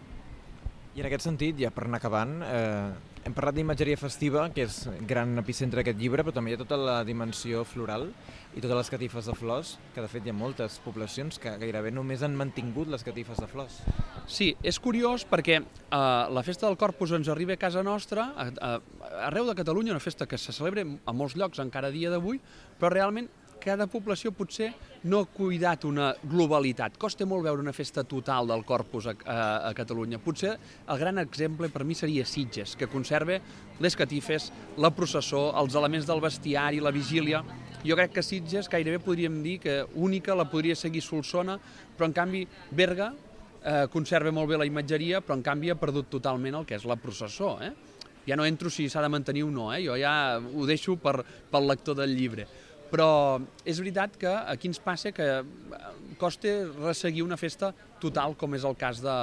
I 0.95 1.03
en 1.03 1.09
aquest 1.09 1.27
sentit, 1.27 1.59
ja 1.59 1.73
per 1.75 1.85
anar 1.85 1.99
acabant, 1.99 2.37
eh, 2.47 3.14
hem 3.25 3.33
parlat 3.33 3.55
d'imatgeria 3.57 3.97
festiva, 3.97 4.43
que 4.53 4.67
és 4.67 4.83
gran 5.09 5.33
epicentre 5.41 5.81
d'aquest 5.81 5.97
llibre, 5.97 6.21
però 6.21 6.35
també 6.35 6.51
hi 6.51 6.55
ha 6.55 6.59
tota 6.61 6.77
la 6.77 6.99
dimensió 7.07 7.63
floral 7.65 8.11
i 8.53 8.61
totes 8.61 8.77
les 8.77 8.91
catifes 8.93 9.25
de 9.25 9.33
flors, 9.33 9.71
que 9.95 10.03
de 10.03 10.09
fet 10.11 10.27
hi 10.27 10.29
ha 10.29 10.35
moltes 10.37 10.77
poblacions 10.83 11.41
que 11.41 11.55
gairebé 11.57 11.89
només 11.91 12.21
han 12.21 12.37
mantingut 12.37 12.91
les 12.93 13.03
catifes 13.03 13.41
de 13.41 13.49
flors. 13.49 13.79
Sí, 14.29 14.51
és 14.61 14.77
curiós 14.77 15.25
perquè 15.25 15.57
eh, 15.57 15.97
la 15.97 16.43
festa 16.45 16.69
del 16.69 16.77
Corpus 16.77 17.15
ens 17.17 17.31
arriba 17.33 17.57
a 17.57 17.61
casa 17.61 17.81
nostra, 17.83 18.29
a, 18.37 18.75
arreu 19.25 19.49
de 19.49 19.57
Catalunya, 19.57 19.95
una 19.97 20.05
festa 20.05 20.29
que 20.29 20.37
se 20.37 20.53
celebra 20.53 20.85
a 20.85 21.17
molts 21.17 21.33
llocs 21.33 21.63
encara 21.65 21.89
dia 21.89 22.13
d'avui, 22.13 22.37
però 22.77 22.93
realment 22.93 23.31
cada 23.61 23.87
població 23.89 24.31
potser 24.35 24.71
no 25.05 25.19
ha 25.21 25.27
cuidat 25.29 25.85
una 25.85 26.11
globalitat. 26.23 26.97
Costa 27.01 27.27
molt 27.29 27.45
veure 27.45 27.61
una 27.61 27.73
festa 27.73 28.03
total 28.03 28.49
del 28.49 28.63
Corpus 28.65 29.07
a, 29.09 29.13
a, 29.25 29.37
a 29.69 29.73
Catalunya. 29.77 30.19
Potser 30.21 30.55
el 30.55 31.01
gran 31.01 31.21
exemple 31.21 31.69
per 31.73 31.83
mi 31.85 31.97
seria 31.97 32.25
Sitges, 32.25 32.75
que 32.77 32.89
conserva 32.89 33.37
les 33.81 33.97
catifes, 33.97 34.51
la 34.81 34.91
processó, 34.95 35.47
els 35.61 35.77
elements 35.77 36.07
del 36.09 36.23
bestiari, 36.23 36.81
la 36.81 36.93
vigília. 36.95 37.43
Jo 37.85 37.97
crec 37.97 38.15
que 38.15 38.25
Sitges 38.25 38.69
gairebé 38.71 38.99
podríem 39.03 39.41
dir 39.45 39.59
que 39.61 39.79
única 39.93 40.35
la 40.37 40.47
podria 40.49 40.75
seguir 40.75 41.03
Solsona, 41.05 41.59
però 41.95 42.09
en 42.09 42.15
canvi 42.17 42.45
Berga 42.71 43.11
eh, 43.11 43.85
conserva 43.93 44.33
molt 44.33 44.49
bé 44.49 44.61
la 44.61 44.69
imatgeria, 44.69 45.21
però 45.21 45.37
en 45.37 45.45
canvi 45.45 45.69
ha 45.69 45.79
perdut 45.79 46.09
totalment 46.17 46.61
el 46.61 46.69
que 46.69 46.79
és 46.79 46.85
la 46.89 46.97
processó. 46.97 47.57
Eh? 47.61 47.73
Ja 48.25 48.37
no 48.37 48.45
entro 48.45 48.71
si 48.73 48.87
s'ha 48.89 49.05
de 49.05 49.09
mantenir 49.13 49.45
o 49.45 49.51
no, 49.53 49.69
eh? 49.73 49.83
jo 49.85 49.97
ja 50.01 50.37
ho 50.41 50.65
deixo 50.65 50.97
per, 50.97 51.19
pel 51.51 51.69
lector 51.69 51.97
del 52.01 52.17
llibre 52.17 52.47
però 52.95 53.41
és 53.67 53.75
veritat 53.81 54.13
que 54.15 54.31
aquí 54.47 54.69
ens 54.71 54.79
passa 54.79 55.11
que 55.11 55.25
eh, 55.27 55.79
costa 56.15 56.53
resseguir 56.77 57.25
una 57.25 57.35
festa 57.35 57.73
total 57.99 58.37
com 58.39 58.55
és 58.55 58.63
el 58.63 58.77
cas 58.79 59.01
de, 59.03 59.15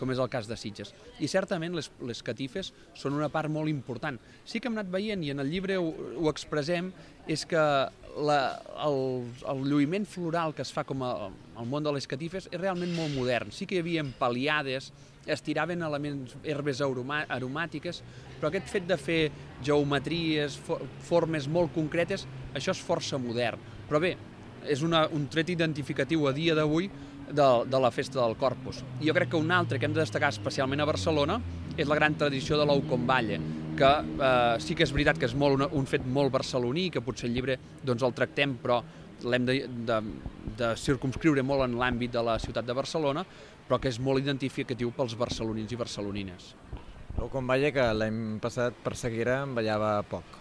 com 0.00 0.08
és 0.14 0.20
el 0.22 0.30
cas 0.32 0.48
de 0.48 0.56
Sitges. 0.56 0.94
I 1.20 1.28
certament 1.28 1.76
les, 1.76 1.90
les 2.08 2.22
catifes 2.24 2.72
són 2.96 3.18
una 3.18 3.28
part 3.28 3.52
molt 3.52 3.68
important. 3.68 4.16
Sí 4.48 4.62
que 4.62 4.70
hem 4.70 4.78
anat 4.78 4.88
veient, 4.94 5.26
i 5.26 5.34
en 5.34 5.44
el 5.44 5.52
llibre 5.52 5.76
ho, 5.76 5.90
ho 5.92 6.32
expressem, 6.32 6.88
és 7.28 7.44
que 7.44 7.60
la, 7.60 8.38
el, 8.86 8.98
el 9.52 9.60
lluïment 9.68 10.08
floral 10.08 10.56
que 10.56 10.64
es 10.64 10.72
fa 10.72 10.86
com 10.88 11.04
a, 11.04 11.12
al 11.28 11.68
món 11.68 11.84
de 11.84 11.92
les 11.98 12.08
catifes 12.08 12.48
és 12.48 12.60
realment 12.62 12.96
molt 12.96 13.12
modern. 13.12 13.52
Sí 13.52 13.68
que 13.68 13.76
hi 13.76 13.84
havia 13.84 14.06
paliades, 14.16 14.88
es 15.28 15.44
tiraven 15.44 15.84
elements, 15.84 16.36
herbes 16.44 16.80
aromàtiques, 16.82 18.02
però 18.38 18.50
aquest 18.50 18.72
fet 18.72 18.88
de 18.88 18.96
fer 19.00 19.20
geometries, 19.64 20.58
formes 21.08 21.48
molt 21.48 21.74
concretes, 21.74 22.26
això 22.54 22.74
és 22.74 22.82
força 22.82 23.20
modern. 23.20 23.60
Però 23.88 24.00
bé, 24.02 24.16
és 24.66 24.82
una, 24.82 25.06
un 25.14 25.28
tret 25.30 25.50
identificatiu 25.54 26.26
a 26.28 26.34
dia 26.36 26.56
d'avui 26.58 26.88
de, 27.28 27.48
de 27.68 27.80
la 27.80 27.90
festa 27.92 28.20
del 28.20 28.36
Corpus. 28.40 28.82
I 29.00 29.08
jo 29.08 29.14
crec 29.16 29.32
que 29.32 29.40
un 29.40 29.50
altre 29.52 29.78
que 29.78 29.88
hem 29.88 29.96
de 29.96 30.02
destacar 30.02 30.32
especialment 30.32 30.80
a 30.80 30.88
Barcelona 30.88 31.38
és 31.76 31.88
la 31.88 31.98
gran 31.98 32.16
tradició 32.18 32.58
de 32.58 32.66
l'ou 32.66 32.82
com 32.88 33.04
balle, 33.06 33.38
que 33.78 33.90
eh, 33.90 34.54
sí 34.64 34.74
que 34.74 34.86
és 34.86 34.94
veritat 34.94 35.20
que 35.20 35.28
és 35.28 35.36
molt 35.38 35.60
una, 35.60 35.68
un 35.78 35.86
fet 35.86 36.06
molt 36.06 36.32
barceloní, 36.34 36.88
que 36.90 37.04
potser 37.04 37.28
el 37.28 37.36
llibre 37.36 37.58
doncs, 37.84 38.02
el 38.02 38.16
tractem, 38.16 38.56
però 38.62 38.80
l'hem 39.24 39.46
de, 39.48 39.58
de, 39.88 40.00
de 40.58 40.72
circumscriure 40.78 41.42
molt 41.46 41.66
en 41.66 41.78
l'àmbit 41.80 42.12
de 42.14 42.22
la 42.24 42.38
ciutat 42.42 42.66
de 42.66 42.76
Barcelona, 42.76 43.24
però 43.68 43.80
que 43.82 43.90
és 43.90 44.00
molt 44.00 44.22
identificatiu 44.22 44.92
pels 44.96 45.16
barcelonins 45.18 45.72
i 45.72 45.78
barcelonines. 45.80 46.52
L'ou 47.18 47.30
com 47.32 47.48
balle 47.50 47.72
que 47.74 47.84
l'any 47.98 48.38
passat 48.42 48.76
per 48.84 48.94
Seguera 48.96 49.42
em 49.42 49.56
ballava 49.56 49.96
poc. 50.08 50.36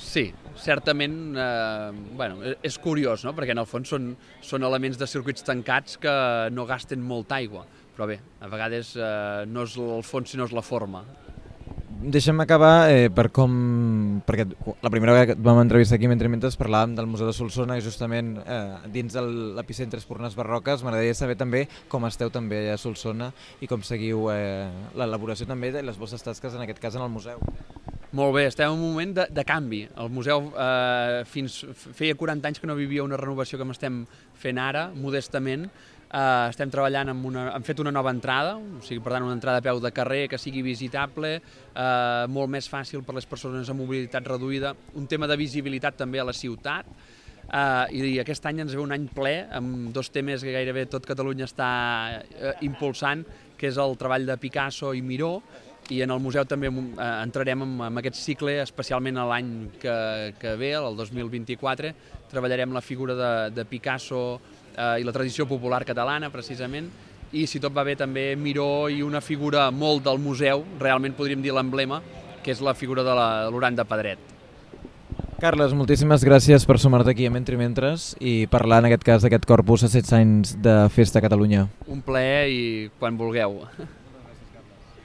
Sí, 0.00 0.30
certament, 0.58 1.16
eh, 1.38 1.90
bueno, 2.16 2.40
és 2.62 2.78
curiós, 2.78 3.24
no? 3.24 3.34
perquè 3.36 3.54
en 3.54 3.62
el 3.62 3.68
fons 3.68 3.90
són, 3.92 4.14
són 4.42 4.64
elements 4.66 4.98
de 4.98 5.08
circuits 5.10 5.44
tancats 5.46 5.98
que 6.00 6.14
no 6.54 6.66
gasten 6.66 7.02
molta 7.04 7.38
aigua, 7.38 7.66
però 7.96 8.08
bé, 8.10 8.18
a 8.40 8.48
vegades 8.50 8.94
eh, 8.96 9.44
no 9.46 9.66
és 9.68 9.76
el 9.80 10.04
fons 10.06 10.32
sinó 10.32 10.48
és 10.48 10.56
la 10.56 10.64
forma. 10.64 11.04
Deixa'm 12.00 12.40
acabar 12.40 12.88
eh, 12.88 13.10
per 13.12 13.26
com... 13.28 13.52
perquè 14.24 14.46
la 14.80 14.88
primera 14.88 15.12
vegada 15.12 15.34
que 15.34 15.42
vam 15.44 15.58
entrevistar 15.60 15.98
aquí 15.98 16.08
mentre 16.08 16.30
mentre 16.32 16.48
parlàvem 16.56 16.94
del 16.96 17.04
Museu 17.04 17.28
de 17.28 17.34
Solsona 17.36 17.76
i 17.76 17.84
justament 17.84 18.38
eh, 18.40 18.88
dins 18.88 19.12
de 19.12 19.20
l'epicentre 19.58 20.00
Espurnes 20.00 20.32
Barroques 20.38 20.80
m'agradaria 20.80 21.18
saber 21.18 21.36
també 21.36 21.66
com 21.92 22.08
esteu 22.08 22.32
també 22.32 22.62
a 22.72 22.78
Solsona 22.80 23.28
i 23.60 23.68
com 23.68 23.84
seguiu 23.84 24.30
eh, 24.32 24.70
l'elaboració 24.96 25.44
també 25.44 25.74
de 25.76 25.84
les 25.84 26.00
vostres 26.00 26.24
tasques 26.24 26.56
en 26.56 26.64
aquest 26.64 26.80
cas 26.80 26.96
en 26.96 27.04
el 27.04 27.12
museu. 27.12 27.44
Molt 28.16 28.32
bé, 28.34 28.48
estem 28.48 28.72
en 28.72 28.80
un 28.80 28.94
moment 28.94 29.12
de, 29.20 29.28
de 29.28 29.44
canvi. 29.44 29.84
El 30.00 30.08
museu 30.08 30.48
eh, 30.56 31.20
fins 31.28 31.60
feia 31.76 32.16
40 32.16 32.48
anys 32.48 32.64
que 32.64 32.70
no 32.70 32.80
vivia 32.80 33.04
una 33.04 33.20
renovació 33.20 33.60
com 33.60 33.76
estem 33.76 34.06
fent 34.40 34.58
ara, 34.58 34.88
modestament. 34.96 35.68
Eh, 36.10 36.46
estem 36.50 36.70
treballant 36.74 37.12
amb 37.12 37.26
una, 37.28 37.44
hem 37.54 37.62
fet 37.62 37.78
una 37.82 37.92
nova 37.94 38.10
entrada, 38.10 38.56
o 38.58 38.80
sigui, 38.82 38.98
per 39.04 39.14
tant, 39.14 39.28
una 39.28 39.36
entrada 39.36 39.60
a 39.62 39.64
peu 39.64 39.78
de 39.78 39.92
carrer 39.94 40.24
que 40.30 40.40
sigui 40.42 40.64
visitable, 40.66 41.36
eh, 41.38 42.24
molt 42.26 42.50
més 42.50 42.66
fàcil 42.66 43.04
per 43.06 43.14
les 43.14 43.28
persones 43.30 43.70
amb 43.70 43.84
mobilitat 43.84 44.26
reduïda, 44.26 44.74
un 44.98 45.06
tema 45.06 45.30
de 45.30 45.38
visibilitat 45.38 46.00
també 46.02 46.20
a 46.20 46.26
la 46.26 46.36
ciutat, 46.36 46.90
Uh, 47.50 47.88
i 47.90 48.20
aquest 48.22 48.44
any 48.46 48.60
ens 48.62 48.76
ve 48.76 48.78
un 48.78 48.92
any 48.94 49.08
ple 49.10 49.32
amb 49.58 49.88
dos 49.90 50.12
temes 50.14 50.44
que 50.44 50.52
gairebé 50.54 50.84
tot 50.86 51.02
Catalunya 51.02 51.48
està 51.48 51.70
uh, 52.22 52.52
impulsant, 52.62 53.24
que 53.58 53.66
és 53.66 53.80
el 53.82 53.96
treball 53.98 54.28
de 54.28 54.36
Picasso 54.38 54.92
i 54.94 55.02
Miró, 55.02 55.32
i 55.90 55.98
en 56.04 56.14
el 56.14 56.20
museu 56.22 56.44
també 56.46 56.68
eh, 56.70 57.06
entrarem 57.24 57.64
en, 57.64 57.72
en 57.88 57.98
aquest 57.98 58.20
cicle, 58.20 58.54
especialment 58.62 59.18
a 59.18 59.26
l'any 59.26 59.50
que, 59.82 59.94
que 60.38 60.54
ve, 60.60 60.70
el 60.78 60.94
2024, 60.96 61.90
treballarem 62.30 62.70
la 62.76 62.82
figura 62.84 63.16
de, 63.18 63.32
de 63.56 63.64
Picasso 63.66 64.22
eh, 64.76 65.00
i 65.00 65.06
la 65.06 65.14
tradició 65.14 65.46
popular 65.50 65.84
catalana, 65.84 66.30
precisament, 66.30 66.90
i 67.32 67.46
si 67.46 67.60
tot 67.62 67.74
va 67.74 67.84
bé 67.86 67.94
també 67.94 68.34
Miró 68.36 68.88
i 68.90 69.02
una 69.06 69.20
figura 69.22 69.68
molt 69.70 70.02
del 70.06 70.18
museu, 70.18 70.64
realment 70.80 71.14
podríem 71.14 71.42
dir 71.42 71.54
l'emblema, 71.54 72.00
que 72.42 72.50
és 72.50 72.62
la 72.64 72.74
figura 72.74 73.04
de 73.06 73.14
l'Oran 73.52 73.76
de 73.78 73.86
Pedret. 73.86 74.26
Carles, 75.40 75.72
moltíssimes 75.72 76.20
gràcies 76.26 76.66
per 76.68 76.76
sumar-te 76.76 77.14
aquí 77.14 77.24
a 77.24 77.32
Mentre 77.32 77.56
Mentres 77.56 78.10
i 78.20 78.44
parlar 78.52 78.82
en 78.82 78.90
aquest 78.90 79.06
cas 79.06 79.22
d'aquest 79.24 79.46
corpus 79.48 79.86
a 79.86 79.88
16 79.88 80.12
anys 80.18 80.52
de 80.60 80.74
Festa 80.92 81.16
a 81.20 81.24
Catalunya. 81.24 81.62
Un 81.88 82.02
plaer 82.04 82.42
i 82.52 82.60
quan 83.00 83.16
vulgueu. 83.16 83.62